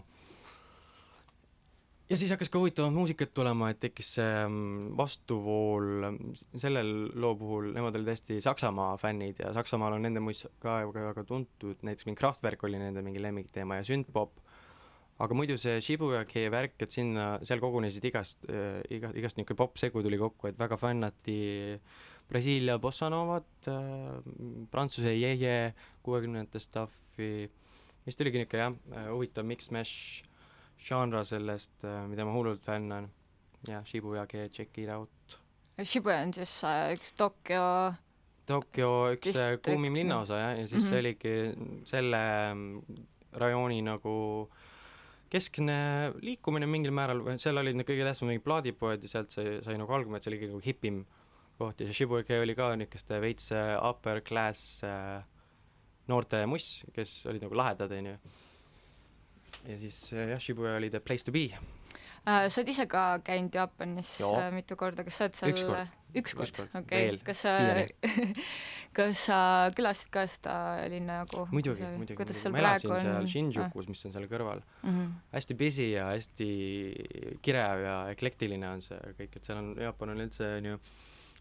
[2.11, 6.07] ja siis hakkas ka huvitavat muusikat tulema, et tekkis see mm, vastuvool
[6.55, 11.25] sellel loo puhul, nemad olid hästi Saksamaa fännid ja Saksamaal on nende muist ka väga,
[11.27, 14.39] tuntud, näiteks mingi Kraftwerk oli nende mingi lemmikteema ja sündpop,
[15.23, 19.59] aga muidu see Shibuya Kei värk, et sinna, seal kogunesid igast äh,, iga, igast niisugune
[19.65, 21.41] popsegu tuli kokku, et väga fännati
[22.31, 24.23] Brasiilia bossanovat äh,,
[24.71, 25.75] Prantsuse jeje,
[26.07, 27.51] kuuekümnendate stuff'i,
[28.07, 30.23] vist oligi niisugune jah, huvitav mix-mash
[30.79, 31.73] žanra sellest,
[32.09, 33.09] mida ma hullult fännan.
[33.67, 35.39] jah, Shibuya Kei, check it out.
[35.83, 37.93] Shibuya on siis äh, üks Tokyo,
[38.47, 40.89] Tokyo üks äh, District, kuumim linnaosa jah, ja siis Mhm.
[40.89, 41.35] see oligi
[41.91, 42.21] selle
[42.55, 44.49] mm, rajooni nagu
[45.31, 49.77] keskne liikumine mingil määral, seal olid need kõige tähtsamad mingid plaadipoed ja sealt sai, sai
[49.81, 51.01] nagu alguma, et see oli kõige nagu hipim
[51.59, 55.25] koht ja see Shibuya oli ka niisuguste veits äh, upper class äh,
[56.09, 58.17] noorte muss, kes olid nagu lahedad, onju.
[59.65, 61.49] Ja siis äh, jah, Shibuya oli the place to be.
[62.27, 64.35] äh, sa oled ise ka käinud Jaapanis Joo.
[64.41, 65.97] äh, mitu korda, kas sa oled seal Üks kord.
[66.17, 67.57] üks kord, okei kas sa
[68.97, 69.41] kas sa
[69.77, 70.55] külastasid ka seda
[70.93, 71.49] linna nagu?
[71.53, 73.29] muidugi, muidugi, muidugi, ma elasin praegu seal on?
[73.33, 74.63] Shinjukus, mis on seal kõrval.
[74.83, 75.19] Mm -hmm.
[75.35, 76.49] hästi busy ja hästi
[77.43, 80.73] kirev ja eklektiline on see kõik, et seal on, Jaapan on üldse on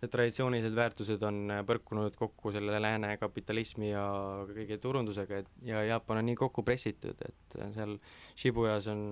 [0.01, 4.05] need traditsioonilised väärtused on põrkunud kokku selle lääne kapitalismi ja
[4.49, 7.97] kõige turundusega, et ja Jaapan on nii kokku pressitud, et seal
[8.35, 9.05] Shibuyas on,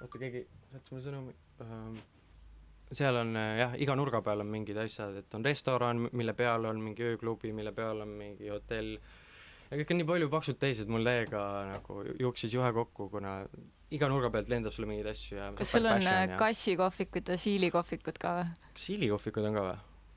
[0.00, 2.00] oota keegi saatis mulle sõnumi ähm,,
[2.92, 6.66] seal on äh, jah, iga nurga peal on mingid asjad, et on restoran, mille peal
[6.70, 8.96] on mingi ööklubi, mille peal on mingi hotell
[9.70, 13.40] ja kõik on nii palju paksult täis, et mul täiega nagu jooksis juhe kokku, kuna
[13.94, 18.18] iga nurga pealt lendab sulle mingeid asju ja kas sul on äh, kassikohvikud ja siilikohvikud
[18.22, 18.70] ka või?
[18.84, 19.76] siilikohvikud on ka või?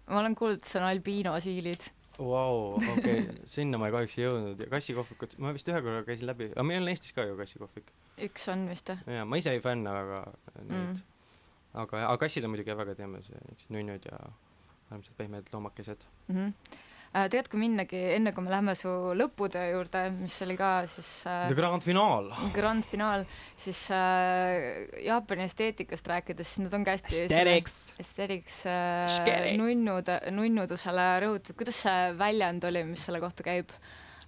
[0.10, 1.90] ma olen kuulnud, et see on albiino siilid.
[2.14, 6.52] Vau, okei, sinna ma kahjuks ei jõudnud ja kassikohvikut, ma vist ühe korra käisin läbi,
[6.54, 7.90] aga meil on Eestis ka ju kassikohvik.
[8.28, 9.18] üks on vist või?
[9.18, 10.22] jaa, ma ise ei fänna väga
[10.62, 11.00] neid Mm.
[11.74, 14.20] aga, aga kassid on muidugi väga teame, see niisugused nunnud ja
[14.92, 16.06] äärmiselt pehmed loomakesed.
[16.28, 16.36] mm.
[16.36, 16.82] -hmm.
[17.14, 21.52] Tegelikult kui minnagi, enne kui me läheme su lõputöö juurde, mis oli ka siis The
[21.52, 22.32] äh, Grand Finaal.
[22.56, 23.26] grand finaal,
[23.60, 27.78] siis äh, Jaapani esteetikast rääkides, siis nad on ka hästi Aesthetics.
[28.02, 33.74] Aesthetics äh, nunnud, nunnudusele rõhutatud, kuidas see väljend oli, mis selle kohta käib?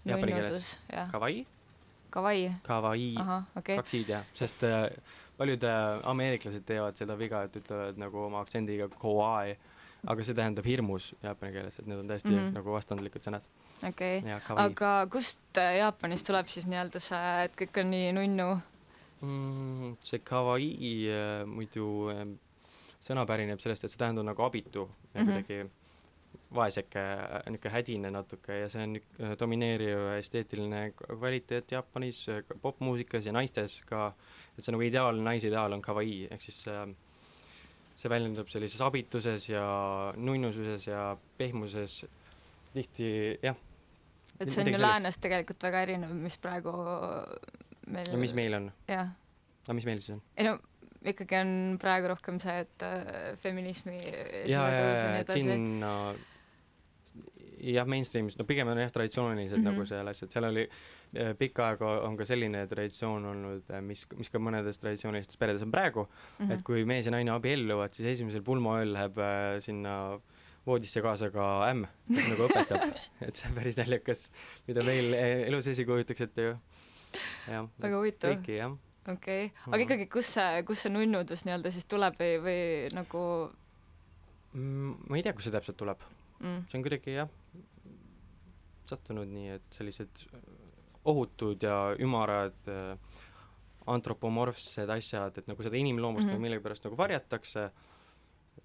[0.05, 0.71] Jaapani keeles?
[1.11, 1.45] Kawaii,
[2.13, 3.13] kawaii, kawaii,
[3.57, 4.85] okei, kaks i-d jah, sest äh,
[5.39, 9.57] paljud äh, ameeriklased teevad seda viga, et ütlevad nagu oma aktsendiga kawaii,
[10.05, 12.39] aga see tähendab hirmus jaapani keeles, et need on täiesti mm.
[12.39, 12.55] -hmm.
[12.59, 13.45] nagu vastandlikud sõnad.
[13.89, 14.21] okei.
[14.47, 15.07] kawaii aga....
[15.11, 18.49] kust äh, Jaapanist tuleb siis nii-öelda see, et kõik on nii nunnu?
[19.21, 22.27] Mm, see kawaii äh, muidu äh,
[22.99, 25.33] sõna pärineb sellest, et see tähendab nagu abitu ja mm -hmm.
[25.33, 25.71] kuidagi
[26.55, 27.03] vaeseke,
[27.49, 33.33] niisugune hädine natuke ja see on äh, domineeriv esteetiline kvaliteet Jaapanis äh, ka popmuusikas ja
[33.35, 34.13] naistes ka,
[34.57, 36.85] et see nagu ideaalne naisideaal on kawaii, ehk siis äh,
[37.95, 39.65] see väljendub sellises abituses ja
[40.17, 41.07] nunnususes ja
[41.39, 42.03] pehmuses.
[42.75, 43.07] Tihti
[43.39, 43.55] jah,
[44.39, 46.73] et see on ju läänest tegelikult väga erinev, mis praegu
[47.87, 49.13] meil ja mis meil on, jah,
[49.63, 50.23] aga mis meil siis on?
[50.35, 50.57] ei no
[51.05, 55.91] ikkagi on praegu rohkem see, et äh, feminismi ja, ja, ja, et sinna
[57.59, 59.67] jah, mainstream'is, no pigem on jah, traditsioonilised mm Mhm.
[59.69, 59.77] -hmm.
[59.77, 60.67] nagu seal asjad, seal oli
[61.13, 65.71] eh, pikka aega on ka selline traditsioon olnud, mis, mis ka mõnedes traditsioonilistes peredes on
[65.71, 66.49] praegu mm, Mhm.
[66.49, 66.53] -hmm.
[66.57, 70.19] et kui mees ja naine abielluvad, siis esimesel pulmaööl läheb äh, sinna
[70.65, 72.95] voodisse kaasa ka ämm, kes nagu õpetab,
[73.27, 74.31] et see on päris naljakas,
[74.67, 76.57] mida meil elu sees ei kujutaks ette ju.
[77.81, 78.31] väga huvitav,
[79.07, 79.81] okei, aga Mhm.
[79.81, 83.51] ikkagi, kus see, kus see nunnudus nii-öelda siis tuleb või, või nagu
[84.55, 85.97] Mm, ma ei tea, kust see täpselt tuleb,
[86.39, 87.29] mm, see on kuidagi jah,
[88.89, 90.43] sattunud nii, et sellised äh,
[91.05, 92.97] ohutud ja ümarad äh,
[93.91, 96.47] antropomorfsed asjad, et nagu seda inimloomust mm -hmm.
[96.47, 97.69] millegipärast nagu varjatakse,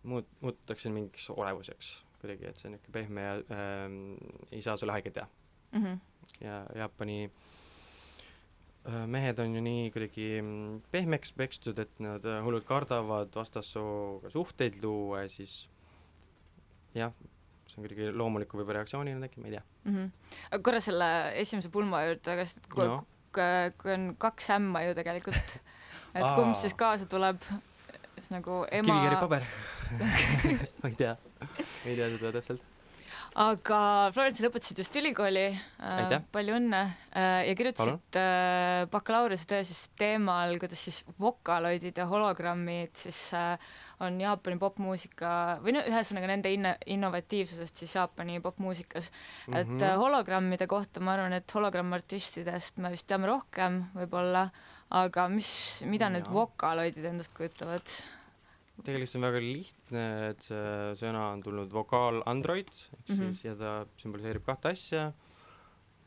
[0.04, 2.04] muut-, muututakse mingiks olevuseks.
[2.20, 4.16] kuidagi, et see on niisugune pehme ja ähm,
[4.52, 5.28] ei saa sulle haiget teha.
[5.72, 5.94] Mhm.
[6.40, 7.30] ja Jaapani
[8.88, 14.30] äh, mehed on ju nii kuidagi mm, pehmeks pekstud, et nad äh, hullult kardavad vastassooga
[14.30, 15.70] suhteid luua ja siis
[16.94, 17.12] jah,
[17.70, 19.64] see on kuidagi loomuliku võib-olla reaktsioonina tekib, ma ei tea.
[19.88, 20.06] Mhm.
[20.50, 21.08] aga korra selle
[21.40, 23.00] esimese pulma juurde tagasi, et kui No.
[23.94, 25.58] on kaks ämma ju tegelikult,
[26.18, 27.38] et kumb siis kaasa tuleb,
[28.16, 29.46] siis nagu ema kivikääri, paber
[30.82, 31.14] ma ei tea,
[31.86, 32.66] ei tea seda täpselt.
[33.40, 33.82] Aga
[34.14, 40.82] Florentsi lõpetasid just ülikooli äh,, palju õnne äh, ja kirjutasid äh, bakalaureusetöö siis teemal, kuidas
[40.88, 43.30] siis vokaloidid ja hologrammid siis
[44.04, 45.30] on Jaapani popmuusika
[45.64, 49.54] või no ühesõnaga nende inno-, innovatiivsusest siis Jaapani popmuusikas mm.
[49.54, 49.60] -hmm.
[49.60, 54.48] et äh, hologrammide kohta ma arvan, et hologrammartistidest me vist teame rohkem võib-olla,
[54.90, 55.50] aga mis,
[55.84, 56.34] mida need Jaa.
[56.40, 58.00] vokaloidid endast kujutavad?
[58.84, 63.32] Tegelikult see on väga lihtne, et see sõna on tulnud vokaal android, ehk Mhm.
[63.32, 65.12] siis ja ta sümboliseerib kahte asja.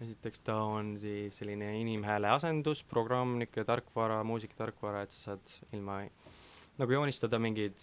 [0.01, 6.01] esiteks ta on siis selline inimhääle asendusprogramm, niisugune tarkvara, muusikatarkvara, et sa saad ilma
[6.79, 7.77] nagu joonistada mingid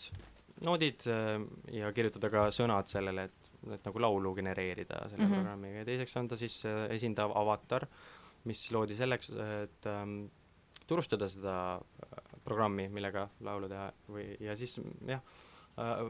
[0.61, 1.41] noodid äh,
[1.73, 5.33] ja kirjutada ka sõnad sellele, et, et nagu laulu genereerida selle mm Mhm.
[5.33, 5.35] -hmm.
[5.41, 7.87] programmiga ja teiseks on ta siis äh, esindav avatar,
[8.45, 9.31] mis loodi selleks,
[9.65, 10.27] et ähm,
[10.87, 11.81] turustada seda
[12.45, 15.21] programmi, millega laulu teha või, ja siis jah
[15.79, 16.05] äh,,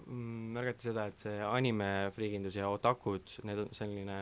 [0.57, 4.21] märgati seda, et see animefriigindus ja otakud, need on selline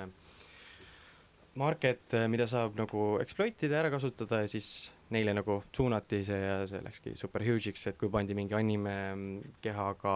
[1.59, 6.59] market, mida saab nagu exploit ida, ära kasutada ja siis neile nagu suunati see ja
[6.68, 10.14] see läkski super huge'iks, et kui pandi mingi anime mm, kehaga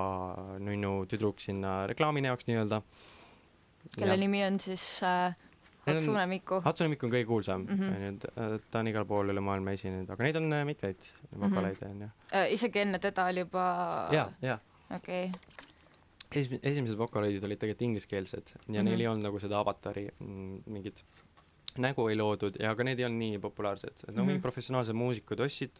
[0.62, 2.82] nunnu tüdruk sinna reklaamide jaoks nii-öelda.
[3.96, 5.34] kelle nimi on siis äh,
[5.86, 6.60] Hatsune Miku.
[6.64, 7.82] Hatsune Miku on kõige kuulsam mm, Mhm.
[7.82, 8.42] -hmm.
[8.48, 12.08] onju, ta on igal pool üle maailma esinenud, aga neid on äh, mitmeid vokaleide onju.
[12.34, 13.64] Äh, isegi enne teda oli juba
[14.12, 14.58] ja, ja
[14.94, 18.78] okei okay., esim-, esimesed vokaleidid olid tegelikult ingliskeelsed ja mm -hmm.
[18.78, 18.84] Mhm.
[18.84, 21.04] neil ei olnud nagu seda avatari mm, mingit
[21.78, 24.20] nägu ei loodud ja ka need ei olnud nii populaarsed, et no mm -hmm.
[24.20, 24.26] Mhm.
[24.26, 25.70] mingid professionaalsed muusikud ostsid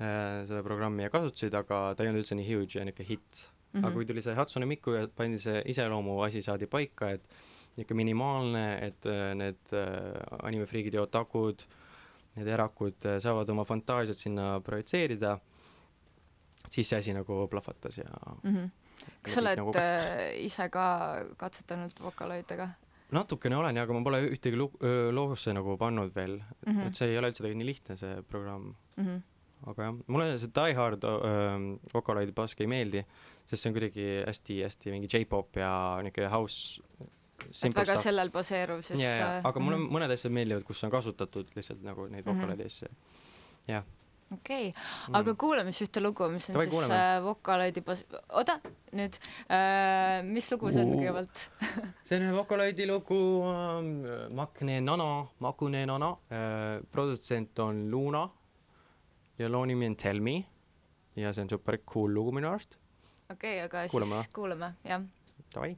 [0.00, 3.30] äh, seda programmi ja kasutasid, aga ta ei olnud üldse nii huge ja niisugune hitt
[3.34, 3.48] mm.
[3.72, 3.82] Mhm.
[3.82, 3.86] -hmm.
[3.86, 7.22] aga kui tuli see Hatsune Miku ja pandi see iseloomu asi saadi paika, et
[7.78, 11.62] niisugune minimaalne, et äh, need äh, animefriigid ja otakud,
[12.38, 15.36] need erakud äh, saavad oma fantaasiat sinna projitseerida,
[16.68, 18.10] siis see asi nagu plahvatas ja
[18.42, 18.50] mm.
[18.50, 18.68] -hmm.
[19.22, 19.72] kas sa oled nagu
[20.42, 20.84] ise ka
[21.36, 22.68] katsetanud vokaloididega
[23.10, 24.74] natukene olen ja, aga ma pole ühtegi lu-,
[25.12, 26.78] loosse nagu pannud veel mm, mm?
[26.78, 26.86] -hmm.
[26.86, 28.74] et see ei ole üldse nii lihtne, see programm.
[28.96, 29.22] Mm -hmm.
[29.70, 31.02] aga jah, mulle see Die Hard
[31.94, 33.04] Vocaloid Bask ei meeldi,
[33.46, 36.82] sest see on kuidagi hästi-hästi mingi J-pop ja niisugune house
[37.46, 38.02] et väga stuff.
[38.08, 39.92] sellel baseeruv siis jaa, äh, aga mulle mhm.
[39.94, 42.34] mõned asjad meeldivad, kus on kasutatud lihtsalt nagu neid Mhm.
[42.34, 42.88] vokaleid asju.
[43.68, 44.72] okei okay.,
[45.20, 48.58] aga kuulame siis ühte lugu, mis on Davai, siis äh, vokaloidi bas-, oota
[48.92, 49.16] nüüd
[49.48, 51.46] äh,, mis lugu see on kõigepealt?
[52.08, 55.08] see on Vocaloidi lugu äh, Makne Nana,
[55.40, 58.28] Makune Nana äh,, produtsent on Luna
[59.38, 60.42] ja loo nimi on Tell Me
[61.16, 62.76] ja see on super cool lugu minu arust.
[63.30, 65.04] okei okay,, aga Kuulame siis kuulame, jah.
[65.54, 65.76] Davai.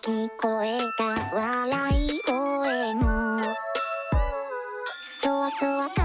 [0.00, 1.04] と聞こえた
[1.36, 3.38] 笑い声も。
[5.22, 6.03] そわそわか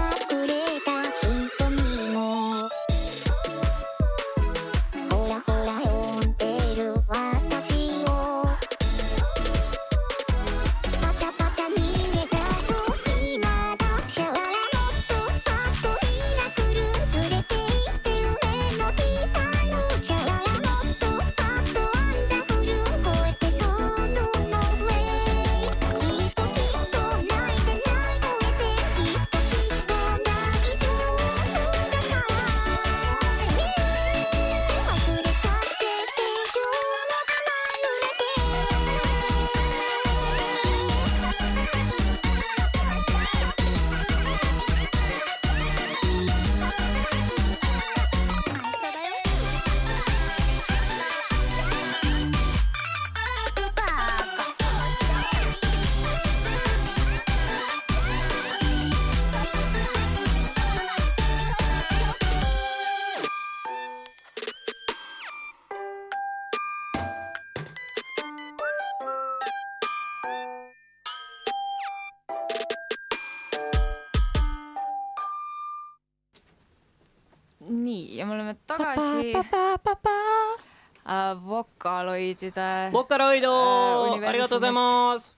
[82.40, 84.28] Vocaloidide Mokkaroidu Äh, universumist.
[84.28, 85.34] arigato temas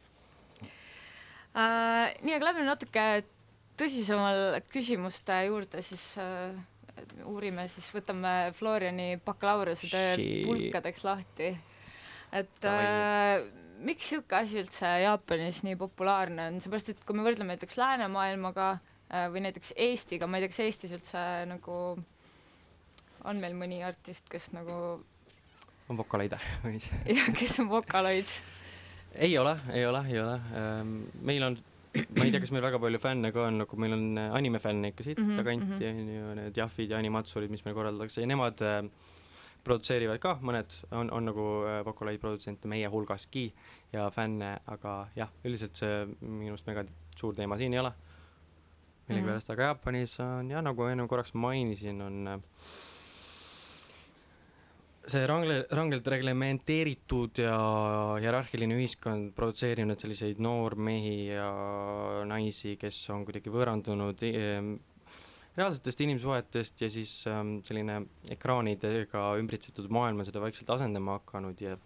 [1.54, 2.14] äh,.
[2.22, 3.24] nii, aga lähme natuke
[3.76, 6.54] tõsisemal küsimuste juurde, siis äh,
[7.26, 10.14] uurime, siis võtame Floriani bakalaureusetöö
[10.46, 11.50] pulkadeks lahti.
[12.32, 13.42] et äh,
[13.82, 18.72] miks sihuke asi üldse Jaapanis nii populaarne on, seepärast et kui me võrdleme näiteks läänemaailmaga
[19.10, 21.78] äh, või näiteks Eestiga, ma ei tea, kas Eestis üldse nagu
[23.22, 25.02] on meil mõni artist, kes nagu
[25.92, 26.88] on vokaleide või mis?
[27.06, 28.32] jah, kes on vokaloid
[29.26, 30.40] ei ole, ei ole, ei ole.
[31.20, 31.58] meil on,
[32.16, 34.92] ma ei tea, kas meil väga palju fänne ka on, nagu meil on äh, animefänne
[34.92, 38.80] ikka Mhm, sittakanti on ju, need Jahvid ja Animatsurid, mis meil korraldatakse ja nemad äh,
[39.64, 43.50] produtseerivad ka, mõned on, on nagu äh, vokaleid produtsente meie hulgaski
[43.92, 46.86] ja fänne, aga jah, üldiselt see minu arust mega
[47.18, 47.92] suur teema siin ei ole.
[49.08, 52.40] millegipärast, aga Jaapanis on jah, nagu enne korraks mainisin, on äh,
[55.10, 57.56] see rangle, rangelt reglementeeritud ja
[58.22, 61.48] hierarhiline ühiskond produtseerinud selliseid noormehi ja
[62.28, 64.74] naisi, kes on kuidagi võõrandunud ehm,
[65.56, 71.76] reaalsetest inimsuhetest ja siis ähm, selline ekraanidega ümbritsetud maailm on seda vaikselt asendama hakanud ja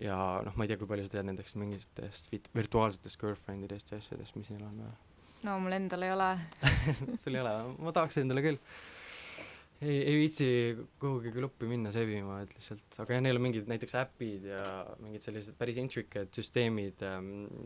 [0.00, 4.36] ja noh, ma ei tea, kui palju sa tead nendest mingitest virtuaalsetest girlfriendidest ja asjadest,
[4.36, 4.82] mis neil on
[5.46, 6.28] no mul endal ei ole.
[7.22, 8.60] Sul ei ole, ma tahaks endale küll.
[9.82, 10.46] ei, ei viitsi
[11.00, 14.62] kuhugi kluppi minna sebima, et lihtsalt, aga jah, neil on mingid näiteks äpid ja
[15.04, 17.04] mingid sellised päris intricate süsteemid,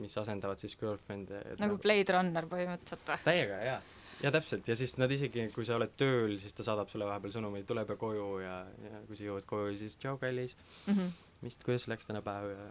[0.03, 1.43] mis asendavad siis girlfriend'e.
[1.63, 3.23] nagu Blade Runner põhimõtteliselt või?
[3.29, 3.81] täiega jaa,
[4.25, 7.37] ja täpselt ja siis nad isegi, kui sa oled tööl, siis ta saadab sulle vahepeal
[7.39, 8.57] sõnumeid, tule pea koju ja,
[8.91, 10.57] ja kui sa jõuad koju, siis tšau, kallis,
[10.91, 11.13] Mhm.
[11.47, 12.67] mis, kuidas läks täna päev ja,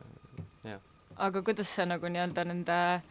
[0.73, 0.79] ja
[1.17, 3.07] aga kuidas see nagu nii-öelda nende äh,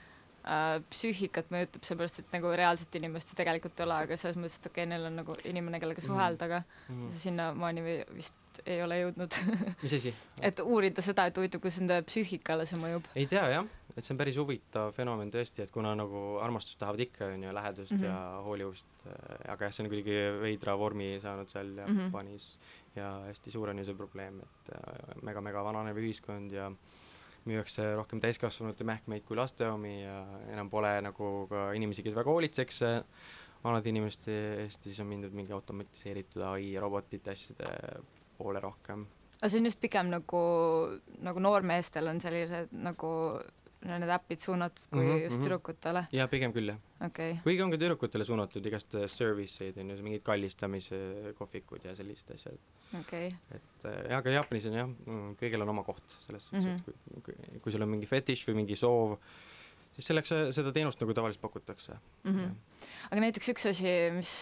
[0.91, 4.69] psüühikat mõjutab, seepärast et nagu reaalset inimest ju tegelikult ei ole, aga selles mõttes, et
[4.71, 6.07] okei okay,, neil on nagu inimene, kellega Mhm.
[6.09, 7.09] suhelda, aga mm.
[7.11, 7.83] sa sinnamaani
[8.17, 8.35] vist
[8.67, 9.35] ei ole jõudnud,
[9.85, 10.15] mis asi?
[10.43, 13.05] et uurida seda, et huvitav, kuidas nende psüühikale see mõjub.
[13.15, 17.05] ei tea jah, et see on päris huvitav fenomen tõesti, et kuna nagu armastust tahavad
[17.07, 17.99] ikka, on ju, lähedust mm.
[17.99, 18.05] -hmm.
[18.09, 18.87] ja hoolivust,
[19.47, 22.01] aga jah, see on kuidagi veidra vormi saanud seal Mhm.
[22.01, 23.01] Jaapanis mm -hmm.
[23.01, 26.73] ja hästi suur on ju see probleem, et äh, mega-mega vananev ühiskond ja
[27.49, 30.23] müüakse rohkem täiskasvanute mähkmeid kui laste omi ja
[30.53, 32.99] enam pole nagu ka inimesi, kes väga hoolitseks äh,
[33.65, 34.35] vanade inimeste
[34.65, 37.71] eest siis on mindud mingi automatiseeritud ai ja robotite asjade
[38.39, 39.07] poole rohkem.
[39.39, 40.43] Aga see on just pigem nagu,
[41.23, 43.11] nagu noormeestel on sellised nagu
[43.87, 45.45] need äpid suunatud kui mm -hmm, just mhm.
[45.45, 47.43] tüdrukutele, ja pigem küll jah okei okay..
[47.45, 52.31] kuigi on ka tüdrukutele suunatud igast service eid on ju, mingid kallistamise kohvikud ja sellised
[52.35, 52.59] asjad,
[53.01, 54.91] okei okay., et äh, jah, aga Jaapanis on jah,
[55.43, 56.77] kõigil on oma koht selles suhtes mm.
[56.77, 56.89] -hmm.
[56.89, 59.19] et kui, kui, kui sul on mingi fetiš või mingi soov,
[59.99, 62.35] siis selleks äh, seda teenust nagu tavaliselt pakutakse mm.
[62.35, 62.85] -hmm.
[63.11, 64.33] aga näiteks üks asi, mis,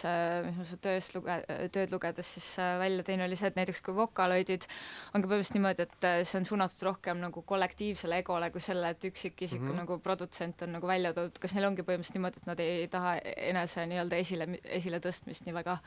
[0.45, 1.39] mis ma su tööst luge-,
[1.73, 4.67] tööd lugedes siis äh, välja tõin, oli see, et näiteks kui vokaloidid
[5.15, 8.93] on ka põhimõtteliselt niimoodi, et äh, see on suunatud rohkem nagu kollektiivsele egole kui selle,
[8.93, 9.71] et üksikisiku mm.
[9.71, 9.81] -hmm.
[9.85, 13.17] nagu produtsent on nagu välja toodud, kas neil ongi põhimõtteliselt niimoodi, et nad ei taha
[13.25, 14.51] enese nii-öelda esile,
[14.81, 15.81] esiletõstmist nii väga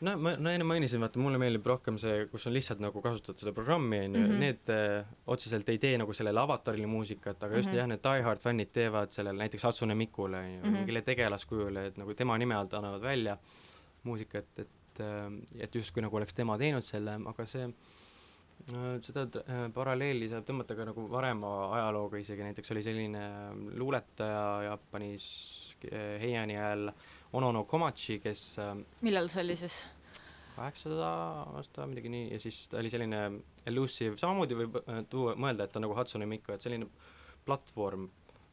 [0.00, 3.40] no ma, no enne mainisin, vaata mulle meeldib rohkem see, kus on lihtsalt nagu kasutatud
[3.42, 4.38] seda programmi on ju Mhm.
[4.40, 7.74] need äh, otseselt ei tee nagu sellele avatarile muusikat, aga just mm.
[7.74, 7.78] -hmm.
[7.78, 10.66] jah, need Die Hard fännid teevad sellele näiteks Hatsune Mikule on ju mm Mhm.
[10.74, 13.38] -hmm., mingile tegelaskujule, et nagu tema nime alt annavad välja
[14.02, 17.72] muusikat, et äh, et justkui nagu oleks tema teinud selle, aga see
[18.74, 23.20] Äh, seda äh, paralleeli saab tõmmata ka nagu varema ajalooga isegi, näiteks oli selline
[23.78, 25.26] luuletaja Jaapanis
[25.92, 26.90] äh, Heiani ajal
[27.32, 28.74] Onono Komachi, kes äh,
[29.04, 29.86] millal see oli siis?
[30.58, 31.08] kaheksasada
[31.54, 33.18] aasta midagi nii ja siis ta oli selline
[33.66, 36.88] elusive, samamoodi võib äh, tuua, mõelda, et ta on nagu Hatsune Miku, et selline
[37.46, 38.08] platvorm,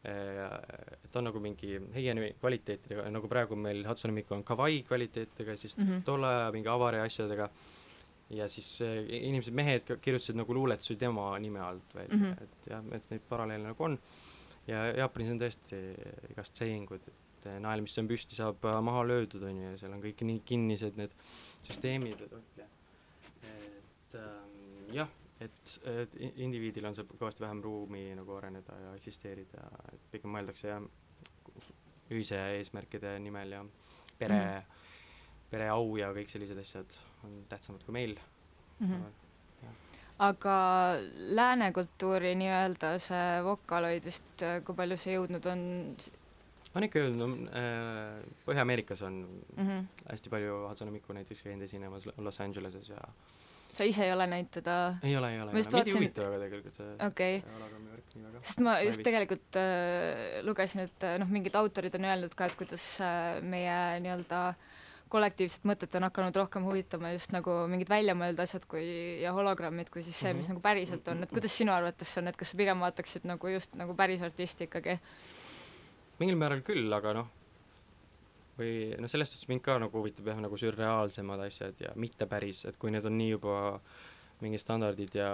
[0.06, 5.56] et ta on nagu mingi Heiani kvaliteetidega, nagu praegu meil Hatsune Miku on Kawaii kvaliteetidega,
[5.58, 6.04] siis Mhm.
[6.06, 7.50] tolle aja mingi avari asjadega
[8.30, 12.24] ja siis äh, inimesed, mehed kirjutasid nagu luuletusi tema nime alt välja mm.
[12.24, 12.44] -hmm.
[12.44, 14.00] et jah, et neid paralleele nagu on
[14.68, 15.82] ja Jaapanis on tõesti
[16.32, 19.78] igast sayingud, et äh, nael, mis on püsti, saab äh, maha löödud, on ju, ja
[19.82, 21.14] seal on kõik nii kinnised need
[21.68, 22.66] süsteemid, et oih
[24.16, 25.10] et ähm, jah,
[25.43, 30.72] et, et indiviidil on see kõvasti vähem ruumi nagu areneda ja eksisteerida, et pigem mõeldakse
[30.72, 30.86] jah,
[32.14, 33.62] ühise eesmärkide nimel ja
[34.20, 34.82] pere mm.,
[35.50, 38.16] pereau ja kõik sellised asjad on tähtsamad kui meil
[38.80, 38.91] mm.
[38.91, 39.74] -hmm.
[40.28, 40.58] aga
[41.39, 45.62] lääne kultuuri nii-öelda see Vocaloid vist, kui palju see jõudnud on
[46.76, 49.22] on ikka jõudnud äh,, Põhja-Ameerikas on
[49.56, 49.64] mm?
[49.64, 49.88] -hmm.
[50.12, 53.02] hästi palju Hatsune Miku näiteks käinud esinemas Lo- Los Angeleses ja
[53.76, 54.76] sa ise ei ole näinud teda?
[55.04, 58.24] ei ole, ei ole, Ma ei huvitav aga tegelikult see okei okay., hologrammi värk nii
[58.28, 58.44] väga.
[58.44, 62.56] sest ma just tegelikult äh, lugesin, et äh, noh, mingid autorid on öelnud ka, et
[62.60, 64.42] kuidas äh, meie nii-öelda
[65.12, 68.86] kollektiivset mõtet on hakanud rohkem huvitama just nagu mingid väljamõeldud asjad kui
[69.22, 70.56] ja hologrammid kui siis see, mis Mhm.
[70.56, 73.76] nagu päriselt on, et kuidas sinu arvates on, et kas sa pigem vaataksid nagu just
[73.76, 75.00] nagu päris artisti ikkagi?
[76.20, 77.28] Mingil määral küll, aga noh,
[78.59, 82.63] või noh, selles suhtes mind ka nagu huvitab jah, nagu sürreaalsemad asjad ja mitte päris,
[82.70, 83.55] et kui need on nii juba
[84.43, 85.30] mingid standardid ja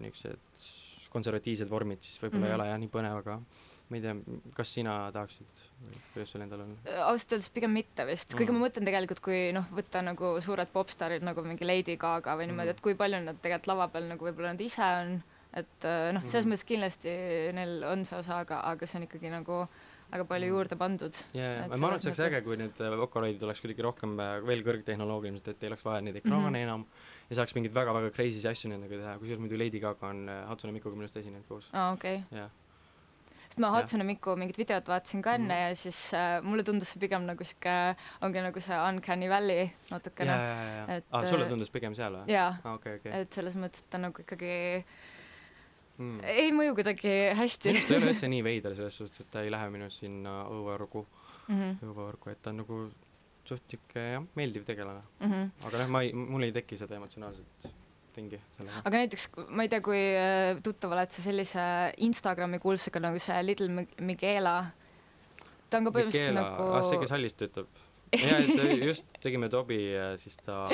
[0.00, 2.50] niisugused konservatiivsed vormid, siis võib-olla mm -hmm.
[2.50, 2.60] ei Mhm.
[2.60, 3.40] ole jah nii põnev, aga
[3.90, 4.14] ma ei tea,
[4.54, 5.46] kas sina tahaksid
[5.82, 6.76] või kuidas sul endal on?
[6.86, 8.58] ausalt öeldes pigem mitte vist, kuigi Mm.
[8.60, 12.66] ma mõtlen tegelikult, kui noh, võtta nagu suured popstaarid nagu mingi Lady Gaga või niimoodi,
[12.70, 12.70] Mm.
[12.70, 15.22] et kui palju nad tegelikult lava peal nagu võib-olla nad ise on,
[15.54, 16.52] et äh, noh, selles Mm.
[16.52, 19.66] mõttes kindlasti neil on see osa, aga, aga see on ikkagi nagu
[20.10, 20.54] väga palju Mm.
[20.56, 21.14] juurde pandud.
[21.34, 24.40] Et ma arvan, et see oleks äge, kui need äh, vokaloidid oleks kuidagi rohkem äh,
[24.46, 26.54] veel kõrgtehnoloogilised, et ei oleks vaja neid ekraane mm.
[26.54, 26.62] -hmm.
[26.64, 26.86] enam
[27.30, 30.72] ja saaks mingeid väga-väga crazy asju nendega teha, kusjuures muidu Lady Gaga on äh, Hatsune
[30.72, 32.22] Mikuga minu arust esinenud koos, aa, okei.
[32.32, 32.50] jah.
[33.50, 33.70] sest ma.
[33.74, 35.68] Hatsune Miku mingit videot vaatasin ka enne Mhm.
[35.68, 40.36] ja siis äh, mulle tundus see pigem nagu sihuke, ongi nagu see Uncanny Valley natukene.
[40.96, 41.04] et,.
[41.12, 42.28] aa, sulle äh, tundus pigem seal või?
[42.30, 43.00] jaa, okei.
[43.04, 44.84] et selles mõttes, et ta nagu ikkagi
[46.00, 46.20] Mm.
[46.24, 49.50] ei mõju kuidagi hästi ta ei ole üldse nii veider selles suhtes, et ta ei
[49.52, 51.02] lähe minu arust sinna õuevõrgu,
[51.50, 52.76] Mhm, õuevõrgu, et ta on nagu
[53.44, 55.02] suht niisugune jah, meeldiv tegelane.
[55.20, 55.50] mhm.
[55.66, 57.68] aga noh, ma ei, mul ei teki seda emotsionaalset
[58.14, 58.82] pingi sellega.
[58.84, 61.60] aga näiteks, ma ei tea, kui äh, tuttav oled sa sellise
[62.06, 64.56] Instagrami kuulsusega nagu see Little Mi- Michaela.
[65.70, 67.66] ta on ka põhimõtteliselt nagu ah see, kes hallis töötab.
[68.16, 70.64] jaa, et just tegime Tobi ja siis ta,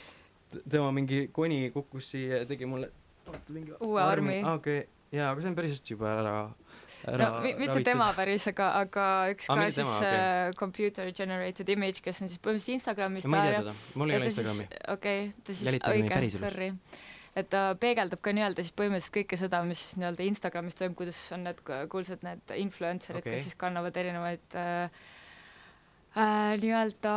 [0.70, 2.90] tema mingi koni kukkus siia ja tegi mulle
[3.26, 4.42] oota, mingi Uue armi.
[4.44, 6.34] aa okei okay., jaa, aga see on päris hästi juba ära,
[7.06, 7.84] ära no mi- mitte ravitud.
[7.86, 12.28] tema päris, aga, aga üks Aa, ka siis tema, äh, computer generated image, kes on
[12.32, 13.26] siis põhimõtteliselt Instagramis.
[13.30, 14.68] ma ei tea teda, mul ei ole Instagrami.
[14.96, 16.70] okei, ta siis, õige, sorry.
[17.36, 21.44] et ta peegeldab ka nii-öelda siis põhimõtteliselt kõike seda, mis nii-öelda Instagramis toimub, kuidas on
[21.46, 24.90] need ku- kuulsad need influencer'id okay., kes siis kannavad erinevaid äh,
[26.16, 27.14] äh, nii-öelda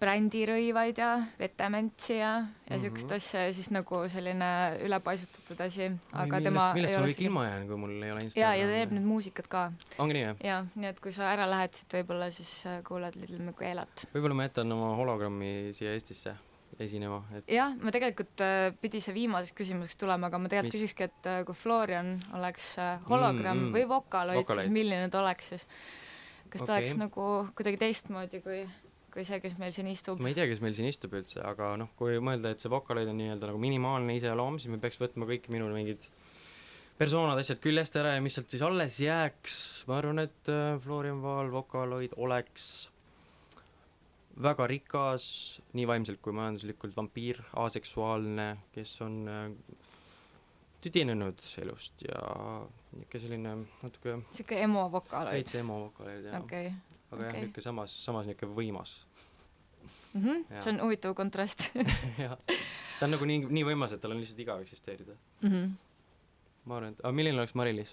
[0.00, 2.32] brändirõivaid ja vetementsi ja,
[2.68, 3.16] ja siukest Mhm.
[3.16, 4.48] asja ja siis nagu selline
[4.84, 8.20] ülepaisutatud asi, aga millest, tema millest ei ma kõik ilma jään, kui mul ei ole
[8.20, 8.60] ja, Instagrami.
[8.60, 9.62] ja ta teeb nüüd muusikat ka
[9.98, 10.36] ongi nii jah?
[10.44, 14.06] ja nii et kui sa ära lähed, siis võib-olla siis äh, kuulad Little Michaelat.
[14.14, 16.34] võib-olla ma jätan oma hologrammi siia Eestisse
[16.82, 20.80] esinema, et jah, ma tegelikult äh, pidi see viimaseks küsimuseks tulema, aga ma tegelikult Mis?
[20.82, 23.76] küsikski, et äh, kui Florian oleks äh, hologramm Mm, mm.
[23.78, 24.46] või Vocaloid.
[24.58, 25.66] siis milline ta oleks siis?
[26.50, 26.82] kas ta Okei.
[26.84, 28.60] oleks nagu kuidagi teistmoodi kui,
[29.14, 30.18] kui see, kes meil siin istub?
[30.22, 33.10] ma ei tea, kes meil siin istub üldse, aga noh, kui mõelda, et see Vocaloid
[33.10, 36.08] on nii-öelda nagu minimaalne iseloom, siis me peaks võtma kõik minu mingid
[36.98, 39.60] persoonad, asjad küljest ära ja mis sealt siis alles jääks,
[39.90, 42.88] ma arvan, et äh, Florian Vaal, Vocaloid oleks
[44.44, 45.24] väga rikas,
[45.78, 49.44] nii vaimselt kui majanduslikult vampiir, aseksuaalne, kes on äh,
[50.84, 52.18] tüdinenud elust ja
[52.94, 55.54] niisugune selline natuke sihuke emo Vocaloid veits.
[55.62, 56.26] emo Vocaloid
[57.14, 57.42] ja aga jah, okei.
[57.46, 58.90] niisugune samas, samas niisugune võimas
[60.14, 60.60] Jaa.
[60.62, 61.60] see on huvitav kontrast
[62.24, 62.36] jah,
[62.98, 65.14] ta on nagu nii, nii võimas, et tal on lihtsalt igav eksisteerida.
[65.42, 65.62] Mhm.
[66.70, 67.90] ma arvan, et, aga milline oleks Mari-Liis?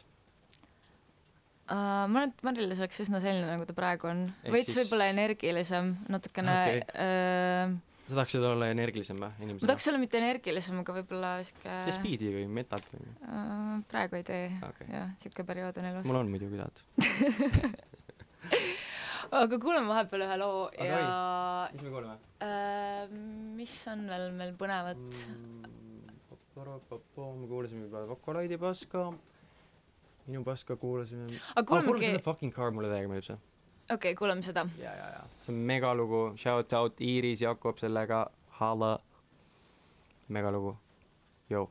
[1.72, 4.19] Uh, ma arvan, et Mari-Liis oleks üsna selline, nagu ta praegu on,
[4.53, 6.80] veits siis- võib-olla energilisem, natukene Okei.
[6.93, 7.65] uh,
[8.11, 9.67] sa tahaksid olla energilisem või ma inimesena?
[9.72, 13.07] tahaks olla mitte energilisem, aga võib-olla sihuke speed'i või metat või?
[13.24, 16.05] uh, praegu ei tee okei, jah, sihuke periood on elus.
[16.09, 16.78] mul on muidugi tahad.
[19.32, 22.15] aga kuulame vahepeal ühe loo Aga ja mis me kuuleme?
[22.41, 23.13] Uh,
[23.57, 25.03] mis on veel meil põnevat?
[25.32, 25.61] Mm,?
[27.41, 29.05] me kuulasime juba Vocaloidi paska
[30.27, 33.39] minu paska kuulasime aga ah, kuulame seda, Fucking Car mulle täiega meeldib see.
[33.91, 34.67] Okei okay,, kuulame seda.
[34.79, 35.23] ja ja ja.
[35.45, 38.25] See on megalugu shout out Iiris Jakob sellega.
[38.61, 38.99] Hala.
[40.29, 40.75] Megalugu
[41.49, 41.69] joo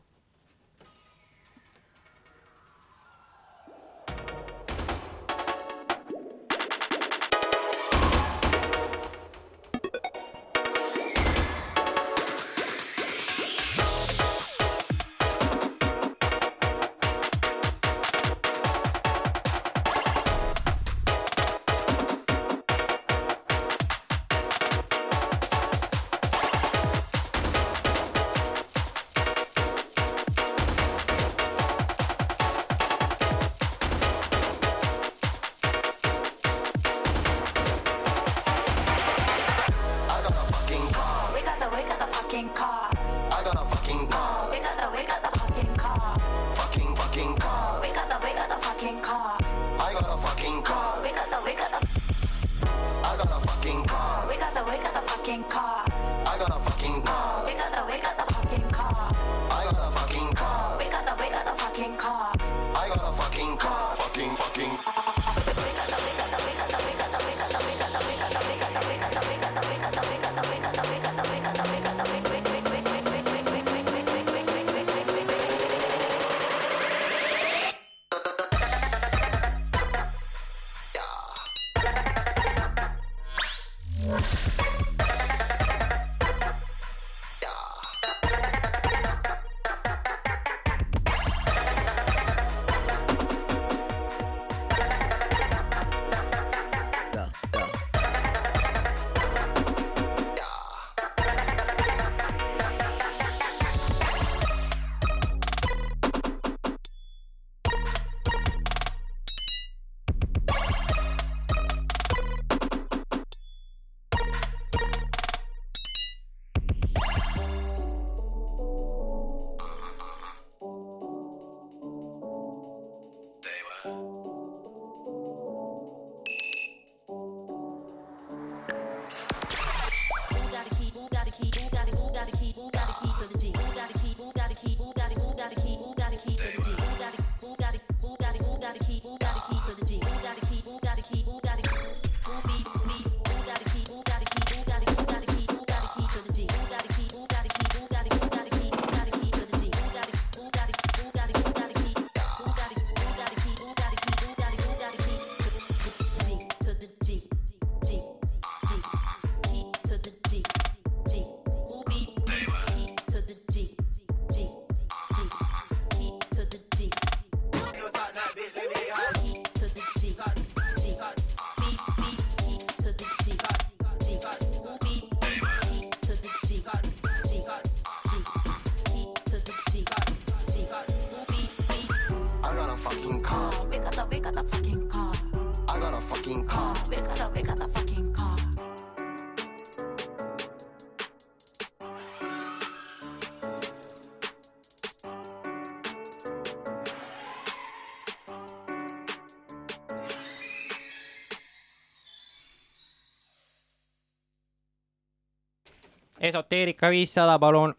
[206.31, 207.75] esoteerika viissada palun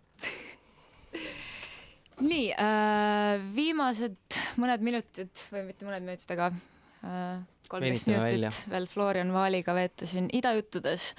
[2.32, 7.42] nii äh,, viimased mõned minutid või mitte mõned minutid, aga äh,
[7.72, 8.52] kolmteist minutit välja.
[8.74, 11.12] veel Florian Vaaliga veetasin idajuttudes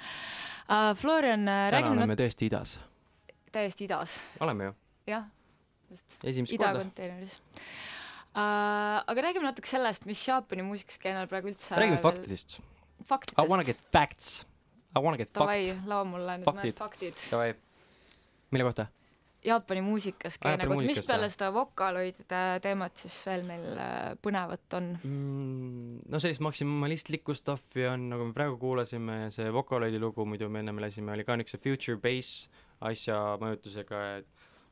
[0.69, 0.91] äh,.
[0.99, 2.77] Florian äh,, täna räägime oleme tõesti idas
[3.53, 4.75] täiesti idas, oleme ju
[5.11, 5.27] jah,
[5.91, 9.03] just, esimest korda idakonteineris äh,.
[9.03, 12.59] aga räägime natuke sellest, mis Jaapani muusikaskeenel praegu üldse räägime veel- faktidest
[13.03, 13.39] faktidest.
[13.43, 14.45] I wanna get facts
[14.93, 16.73] I wanna get Davai fact, lao mulle nüüd Faktid.
[16.73, 17.53] mõned faktid davai.
[18.53, 18.85] Mille kohta?
[19.43, 24.91] Jaapani muusikaskeene Jaapani kohta, mis peale seda vokaloidide teemat siis veel meil äh, põnevat on?
[25.03, 30.61] mm, no sellist maksimalistlikku stuff'i on nagu me praegu kuulasime see Vocaloidi lugu muidu me
[30.63, 32.47] ennem lasime oli ka niisuguse future bass
[32.79, 34.29] asja mõjutusega et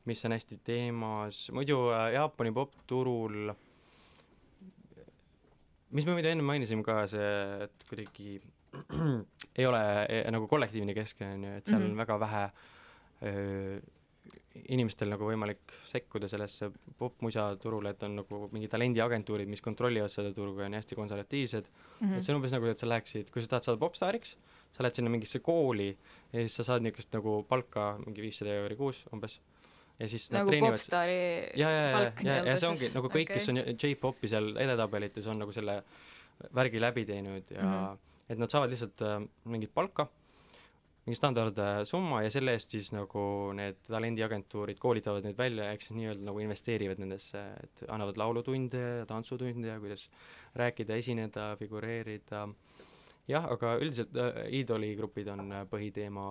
[0.08, 1.44] mis on hästi teemas.
[1.54, 3.52] Muidu äh, Jaapani popturul
[5.92, 7.28] mis me muidu enne mainisime ka see
[7.66, 8.40] et kuidagi
[9.58, 11.88] ei ole e, nagu kollektiivne keskkond on ju et seal mm Mhm.
[11.88, 11.92] -hmm.
[11.92, 12.44] on väga vähe
[13.22, 13.80] öö,
[14.68, 20.32] inimestel nagu võimalik sekkuda sellesse popmusa turule, et on nagu mingi talendiagentuurid, mis kontrollivad seda
[20.36, 21.64] turgu ja on hästi konservatiivsed
[22.00, 22.08] mm.
[22.08, 22.16] -hmm.
[22.18, 24.36] et see on umbes nagu, et sa läheksid, kui sa tahad saada popstaariks,
[24.72, 25.88] sa lähed sinna mingisse kooli
[26.32, 29.40] ja siis sa saad niisugust nagu palka mingi viissada euri kuus umbes.
[29.98, 33.28] ja siis nad nagu treenivad popstaari ja, ja, ja ja, ja see ongi nagu kõik
[33.28, 35.82] okay., kes on J-popi seal edetabelites, on nagu selle
[36.54, 37.84] värgi läbi teinud ja mm Mhm.
[37.84, 37.98] -hmm.
[38.28, 39.20] Et nad saavad lihtsalt äh,
[39.50, 40.08] mingit palka,
[41.06, 43.22] mingi standardsumma ja selle eest siis nagu
[43.58, 49.08] need talendiagentuurid koolitavad neid välja, ehk siis nii-öelda nagu investeerivad nendesse, et annavad laulutunde ja
[49.10, 50.06] tantsutunde ja kuidas
[50.58, 52.46] rääkida, esineda, figureerida
[53.30, 56.24] jah, aga üldiselt äh, iidoli grupid on äh, põhiteema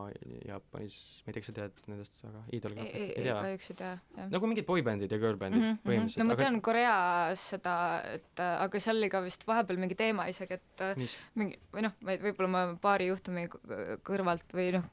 [0.48, 3.28] Jaapanis, ma ei tea, kas sa tead nendest väga, iidoli ei, grupid, ei, ei ei
[3.28, 4.30] tea kahjuks ei tea, jah.
[4.36, 7.76] nagu mingid boybändid ja girlbändid mm -hmm, põhimõtteliselt no ma tean Koreas seda,
[8.20, 11.60] et äh, aga seal oli ka vist vahepeal mingi teema isegi, et äh, mis mingi
[11.74, 13.48] või noh, ma ei- võib-olla ma paari juhtumi
[14.04, 14.84] kõrvalt või noh,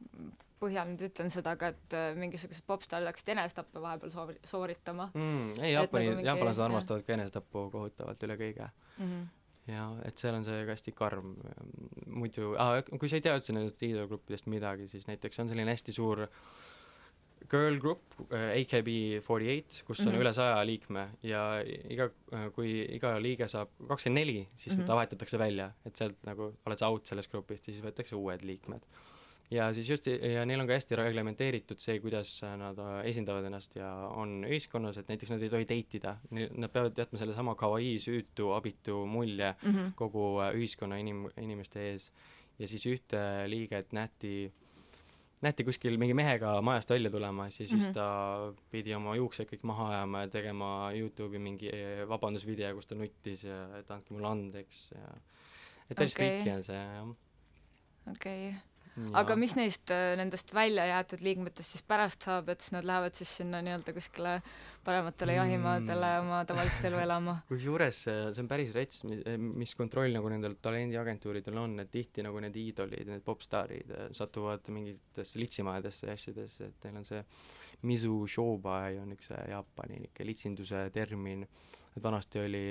[0.59, 5.73] põhjal nüüd ütlen seda, aga et mingisugused popstaarid hakkasid enesetappe vahepeal soori-, sooritama mm, ei,
[5.73, 9.05] Jaapani nagu mingi- jaapanlased armastavad ka enesetappu kohutavalt üle kõige mm.
[9.05, 9.27] -hmm.
[9.69, 11.35] Ja et seal on see ka hästi karm
[12.07, 15.95] muidu ah,, kui sa ei tea üldse nendest iidolgruppidest midagi, siis näiteks on selline hästi
[15.97, 16.25] suur
[17.49, 20.13] girl group äh, AKB48 kus on mm.
[20.13, 20.23] -hmm.
[20.23, 22.09] üle saja liikme ja iga,
[22.57, 24.87] kui iga liige saab kakskümmend neli, siis mm -hmm.
[24.87, 28.45] Ta vahetatakse välja, et sealt nagu oled sa out sellest grupist ja siis võetakse uued
[28.45, 28.83] liikmed
[29.51, 33.77] ja siis just ja neil on ka hästi reglementeeritud see, kuidas nad äh, esindavad ennast
[33.79, 37.97] ja on ühiskonnas, et näiteks nad ei tohi date ida, nad peavad jätma sellesama kawaii
[38.03, 39.93] süütu abitu mulje Mm -hmm.
[39.95, 42.13] kogu äh, ühiskonna inim-, inimeste ees
[42.59, 44.53] ja siis ühte liiget nähti
[45.43, 47.89] nähti kuskil mingi mehega majast välja tulemas ja siis mm.
[47.89, 47.95] -hmm.
[47.95, 52.95] ta pidi oma juuksed kõik maha ajama ja tegema Youtube'i mingi eh, vabandusvideo, kus ta
[52.95, 55.13] nuttis ja et andke mulle andeks ja
[55.91, 56.29] et päris Okei.
[56.29, 57.09] freaky on see jah
[58.11, 58.78] okei okay.,
[59.19, 63.15] aga mis neist äh, nendest välja jäetud liikmetest siis pärast saab, et siis nad lähevad
[63.19, 64.39] siis sinna nii-öelda kuskile
[64.85, 66.27] parematele jahimaadele Mm.
[66.27, 67.37] oma tavalist elu elama?
[67.53, 69.03] Kusjuures see see on päris rets,
[69.39, 75.39] mis kontroll nagu nendel talendiagentuuridel on, et tihti nagu need iidolid, need popstaarid satuvad mingitesse
[75.39, 77.23] litsimajadesse ja asjadesse, et neil on see
[77.89, 81.45] misu shobai on üks Jaapani niisugune litsinduse termin,
[81.97, 82.65] et vanasti oli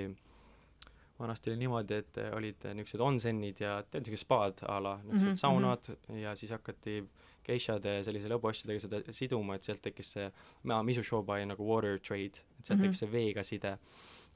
[1.19, 5.33] vanasti oli niimoodi, et eh, olid niisugused onsenid ja niisugused spaad a la niisugused mm
[5.33, 5.41] -hmm.
[5.41, 5.89] saunad
[6.21, 7.03] ja siis hakati
[7.47, 10.31] geishade sellise lõbuasjadega seda siduma, et sealt tekkis see
[10.63, 12.25] ma- misu shobai nagu water trade,
[12.59, 12.83] et sealt mm.
[12.83, 12.87] -hmm.
[12.87, 13.77] tekkis see veega side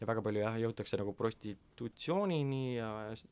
[0.01, 3.25] ja väga palju jah, jõutakse nagu prostitutsioonini ja s-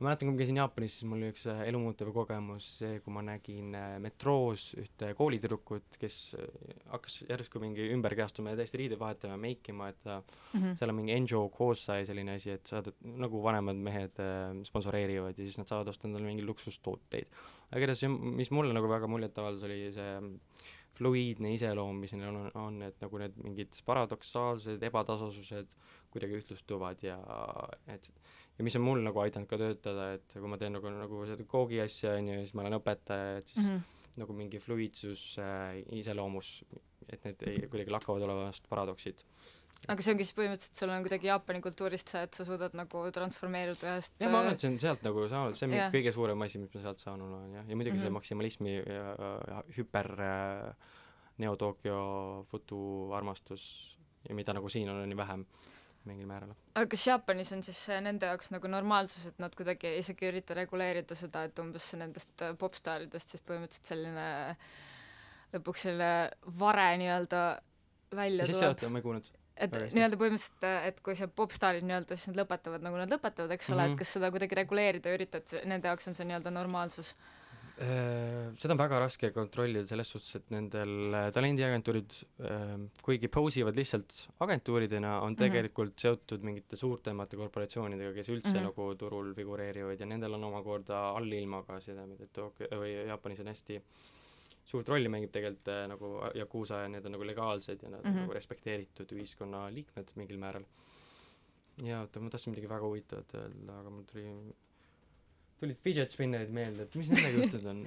[0.00, 3.12] ma mäletan, kui ma käisin Jaapanis, siis mul oli üks äh, elumuutev kogemus see, kui
[3.12, 6.46] ma nägin äh, metroos ühte koolitüdrukut, kes äh,
[6.94, 10.40] hakkas järsku mingi ümber kehastuma ja täiesti riideid vahetama ja meikima, et mm.
[10.54, 10.78] -hmm.
[10.80, 15.44] seal on mingi Enjo Kosai selline asi, et saad, nagu vanemad mehed äh, sponsoreerivad ja
[15.44, 17.28] siis nad saavad osta endale mingeid luksustooteid.
[17.70, 20.16] aga see, mis mulle nagu väga muljet avaldas, oli see
[20.96, 25.68] fluiidne iseloom, mis neil on, on, et nagu need mingid paradoksaalsed ebatasasused
[26.10, 27.16] kuidagi ühtlustuvad ja
[27.86, 28.10] et
[28.60, 31.46] ja mis on mul nagu aidanud ka töötada, et kui ma teen nagu, nagu seda
[31.48, 33.70] koogi asja, on ju, ja siis ma olen õpetaja, et siis mm.
[33.70, 34.18] -hmm.
[34.20, 36.58] nagu mingi fluiidsus äh, iseloomus,
[37.08, 39.24] et need ei, kuidagi lakkavad olevast paradoksid
[39.88, 43.04] aga see ongi siis põhimõtteliselt, sul on kuidagi Jaapani kultuurist see, et sa suudad nagu
[43.16, 45.92] transformeeruda ühest jah, ma arvan, et see on sealt nagu saanud, see on yeah.
[45.94, 48.02] kõige suurem asi, mis ma sealt saanud olen jah, ja muidugi mm -hmm.
[48.02, 48.18] see Mhm.
[48.18, 49.14] maksimalismi ja,
[49.54, 50.74] ja hüper äh,
[51.40, 53.96] Neo-Tokyo futu armastus
[54.28, 55.46] ja mida nagu siin on, on ju vähem
[56.08, 56.52] mingil määral.
[56.74, 60.32] aga kas Jaapanis on siis see nende jaoks nagu normaalsus, et nad kuidagi isegi ei
[60.32, 64.28] ürita reguleerida seda, et umbes nendest äh, popstaaridest siis põhimõtteliselt selline
[65.54, 66.12] lõpuks selline
[66.60, 67.42] vare nii-öelda
[68.16, 69.28] välja mis asja, ei kuulnud.
[69.56, 73.68] et nii-öelda põhimõtteliselt, et kui see popstaarid nii-öelda siis nad lõpetavad nagu nad lõpetavad, eks
[73.70, 73.90] ole mm, Mhm.
[73.90, 73.92] -hmm.
[73.92, 77.39] et kas seda kuidagi reguleerida üritad, nende jaoks on see nii-öelda normaalsus Äh,
[77.80, 82.74] seda on väga raske kontrollida selles suhtes, et nendel äh, talendiagentuurid äh,
[83.04, 84.12] kuigi posivad lihtsalt
[84.44, 85.38] agentuuridena, on Mhm.
[85.40, 88.56] tegelikult seotud mingite suurtemate korporatsioonidega, kes üldse mm.
[88.56, 88.68] -hmm.
[88.68, 93.80] nagu turul figureerivad ja nendel on omakorda allilmaga sidemed, et Tokyo või Jaapanis on hästi
[94.64, 98.10] suurt rolli mängib tegelikult äh, nagu Yakuusa ja need on nagu legaalsed ja nad mm
[98.10, 98.20] -hmm.
[98.20, 100.64] Nagu respekteeritud ühiskonna liikmed mingil määral.
[101.82, 104.54] ja oota, ma tahtsin midagi väga huvitavat öelda, aga mul tuli
[105.60, 107.82] tulid fidget spinnerid meelde, et mis nendega juhtunud on?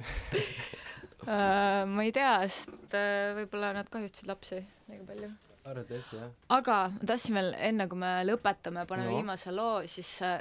[1.28, 1.86] uh,.
[1.90, 4.60] ma ei tea, sest uh, võib-olla nad kahjustasid lapsi
[4.90, 5.30] liiga palju.
[5.70, 6.30] arvad tõesti, jah?
[6.58, 9.18] aga ma tahtsin veel enne, kui me lõpetame, paneme No.
[9.22, 10.40] viimase loo, siis äh,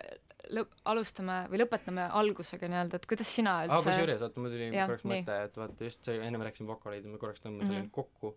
[0.53, 4.70] lõp-, alustame või lõpetame algusega nii-öelda, et kuidas sina aa, üldse kusjuures, oota, mul tuli
[4.74, 7.70] korraks mõte, et vaata just see, enne ma rääkisin vokaleid, ma korraks tõmban Mhm.
[7.70, 8.35] selle nüüd kokku,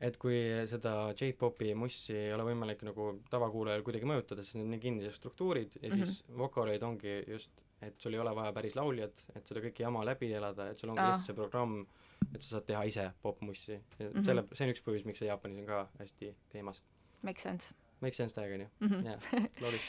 [0.00, 0.36] et kui
[0.68, 5.14] seda J-popi mussi ei ole võimalik nagu tavakuulajal kuidagi mõjutada, siis need on nii kinnised
[5.16, 6.02] struktuurid ja Mhm.
[6.04, 7.50] siis vokaleid ongi just,
[7.82, 10.90] et sul ei ole vaja päris lauljat, et seda kõike jama läbi elada, et sul
[10.90, 11.06] ongi Aa.
[11.12, 11.86] lihtsalt see programm,
[12.34, 14.24] et sa saad teha ise popmussi ja Mhm.
[14.24, 16.82] selle, see on üks põhjus, miks see Jaapanis on ka hästi teemas.
[17.22, 17.68] make sense
[18.00, 18.68] Make sense täiega, onju?
[18.80, 19.04] mm -hmm.
[19.06, 19.20] jah,
[19.62, 19.80] loogiliselt.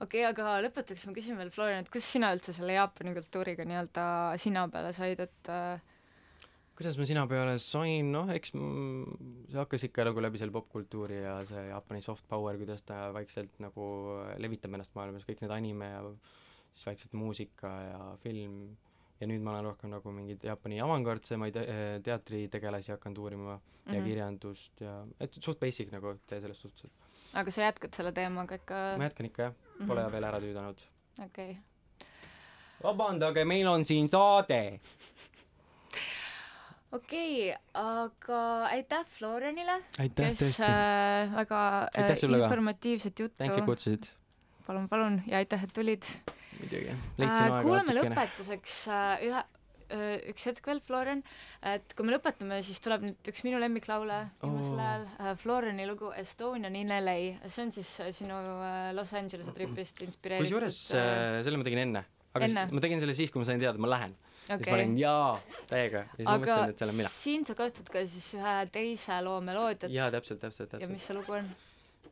[0.00, 3.64] okei okay,, aga lõpetuseks ma küsin veel Florian, et kuidas sina üldse selle Jaapani kultuuriga
[3.64, 5.80] nii-öelda sina peale said, et äh,
[6.82, 11.36] kuidas ma sina peale sain, noh, eks see hakkas ikka nagu läbi selle popkultuuri ja
[11.46, 13.84] see Jaapani soft power, kuidas ta vaikselt nagu
[14.42, 16.00] levitab ennast maailmas, kõik need anime ja
[16.72, 18.56] siis vaikselt muusika ja film
[19.20, 23.94] ja nüüd ma olen rohkem nagu mingeid Jaapani avangardsemaid eh, teatritegelasi hakanud uurima mm -hmm.
[23.94, 24.08] ja Mhm.
[24.08, 26.90] kirjandust ja et suht basic nagu tee selles suhtes,
[27.32, 28.74] aga sa jätkad selle teemaga ikka?
[28.98, 29.54] ma jätkan ikka jah,
[29.86, 30.12] pole Mhm.
[30.12, 30.82] veel ära tüüdanud.
[31.24, 31.56] okei okay.
[32.82, 34.80] vabandage, meil on siin saade.
[36.92, 38.40] Okei okay,, aga
[38.72, 42.50] aitäh Florianile, kes äh, väga äh, Aitäh sulle ka.
[42.50, 44.10] informatiivset thanks, et juttu, kutsusid.
[44.66, 46.06] palun, palun ja aitäh, et tulid.
[46.60, 51.22] Muidugi, äh, leidsin aega kuulame lõpetuseks äh, ühe äh, üks hetk veel, Florian,
[51.72, 54.82] et kui me lõpetame, siis tuleb nüüd üks minu lemmiklaule viimasel Oo.
[54.84, 57.16] ajal äh, Floriani lugu Estonian in LA,
[57.46, 61.86] see on siis äh, sinu äh, Los Angelese tripist inspireeritud kusjuures äh, selle ma tegin
[61.86, 62.04] enne,
[62.36, 62.68] aga enne?
[62.68, 64.56] ma tegin selle siis, kui ma sain teada, et ma lähen okay..
[64.56, 65.34] siis ma okei olin jaa,
[65.70, 67.12] täiega ja siis ma aga mõtlesin, et see olen mina.
[67.16, 71.06] siin sa kasutad ka siis ühe teise loo meloodiat jaa, täpselt, täpselt, ja mis täpselt.
[71.08, 71.52] see lugu on?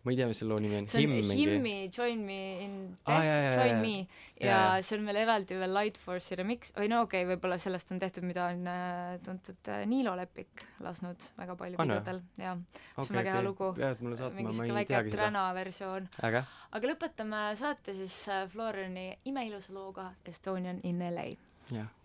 [0.03, 0.87] ma ei tea, mis selle loo nimi on.
[0.89, 1.31] see on Him.
[1.37, 3.81] Himmi Join Me in Death jaa, jaa, Join jaa.
[3.83, 3.97] Me
[4.41, 4.78] ja jaa.
[4.87, 8.01] see on veel eraldi veel Light Force'i remix või no okei okay,, võib-olla sellest on
[8.01, 13.20] tehtud, mida on äh, tuntud äh, Niilo Lepik lasknud väga palju pidudel ja see on
[13.20, 13.70] väga hea lugu.
[13.76, 15.47] pead mulle saatma, ma ei teagi seda.
[15.61, 16.11] Versioon.
[16.31, 16.45] äge.
[16.78, 21.33] aga lõpetame saate siis äh, Floriani imeilusa looga Estonian in LA.
[21.76, 21.97] jah.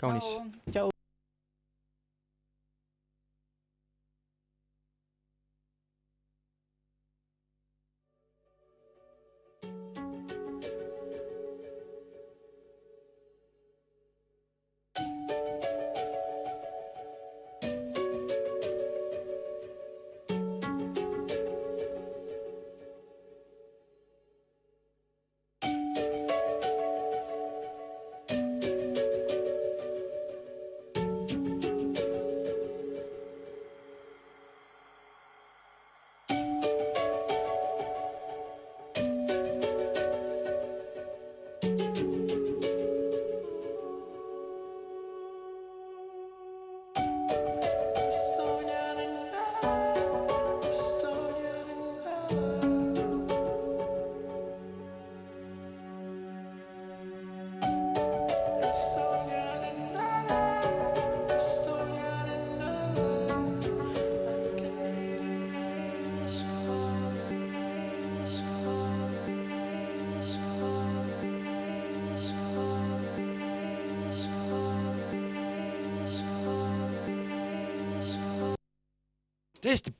[0.00, 0.24] kaunis.
[0.72, 0.97] täiesti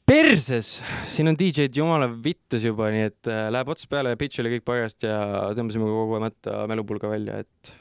[0.09, 4.55] perses, siin on DJ-d jumala vittus juba, nii et äh, läheb ots peale, pitch oli
[4.55, 5.19] kõik paigas ja
[5.57, 7.73] tõmbasime kogu mõtte melupulga välja, et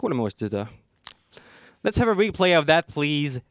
[0.00, 0.64] kuulame uuesti seda.
[1.84, 3.42] Let's have a replay of that please